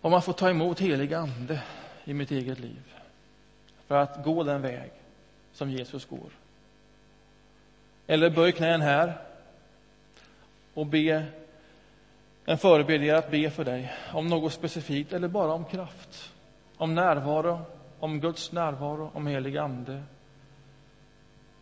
Om 0.00 0.10
man 0.10 0.22
får 0.22 0.32
ta 0.32 0.50
emot 0.50 0.80
helig 0.80 1.14
Ande 1.14 1.62
i 2.04 2.14
mitt 2.14 2.30
eget 2.30 2.58
liv 2.58 2.94
för 3.86 3.96
att 3.96 4.24
gå 4.24 4.42
den 4.42 4.62
väg 4.62 4.90
som 5.52 5.70
Jesus 5.70 6.04
går. 6.04 6.30
Eller 8.06 8.30
böj 8.30 8.52
knän 8.52 8.80
här 8.80 9.29
och 10.80 10.86
be 10.86 11.24
en 12.44 12.58
förebedjare 12.58 13.18
att 13.18 13.30
be 13.30 13.50
för 13.50 13.64
dig 13.64 13.92
om 14.12 14.26
något 14.26 14.52
specifikt 14.52 15.12
eller 15.12 15.28
bara 15.28 15.52
om 15.52 15.64
kraft, 15.64 16.32
om 16.76 16.94
närvaro, 16.94 17.60
om 17.98 18.20
Guds 18.20 18.52
närvaro, 18.52 19.10
om 19.14 19.26
helig 19.26 19.56
Ande. 19.56 20.02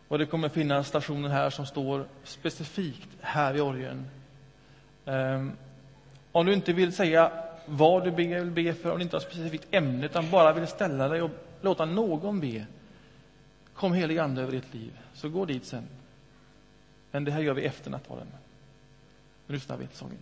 Och 0.07 0.17
det 0.17 0.25
kommer 0.25 0.49
finnas 0.49 0.87
stationer 0.87 1.29
här 1.29 1.49
som 1.49 1.65
står 1.65 2.05
specifikt 2.23 3.09
här 3.21 3.53
vid 3.53 3.61
orgeln. 3.61 4.05
Um, 5.05 5.51
om 6.31 6.45
du 6.45 6.53
inte 6.53 6.73
vill 6.73 6.93
säga 6.93 7.31
vad 7.65 8.03
du 8.03 8.11
vill 8.11 8.51
be 8.51 8.73
för, 8.73 8.91
om 8.91 8.97
du 8.97 9.03
inte 9.03 9.15
har 9.15 9.21
ett 9.21 9.31
specifikt 9.31 9.67
ämne, 9.71 10.05
utan 10.05 10.29
bara 10.29 10.53
vill 10.53 10.67
ställa 10.67 11.07
dig 11.07 11.21
och 11.21 11.31
låta 11.61 11.85
någon 11.85 12.39
be. 12.39 12.65
Kom 13.73 13.93
helig 13.93 14.17
Ande 14.17 14.41
över 14.41 14.51
ditt 14.51 14.73
liv, 14.73 14.91
så 15.13 15.29
gå 15.29 15.45
dit 15.45 15.65
sen. 15.65 15.87
Men 17.11 17.23
det 17.23 17.31
här 17.31 17.41
gör 17.41 17.53
vi 17.53 17.65
efter 17.65 17.91
nattvarden. 17.91 18.27
Nu 19.49 19.55
lyssnar 19.55 19.77
vi 19.77 19.87
till 19.87 19.97
sången. 19.97 20.17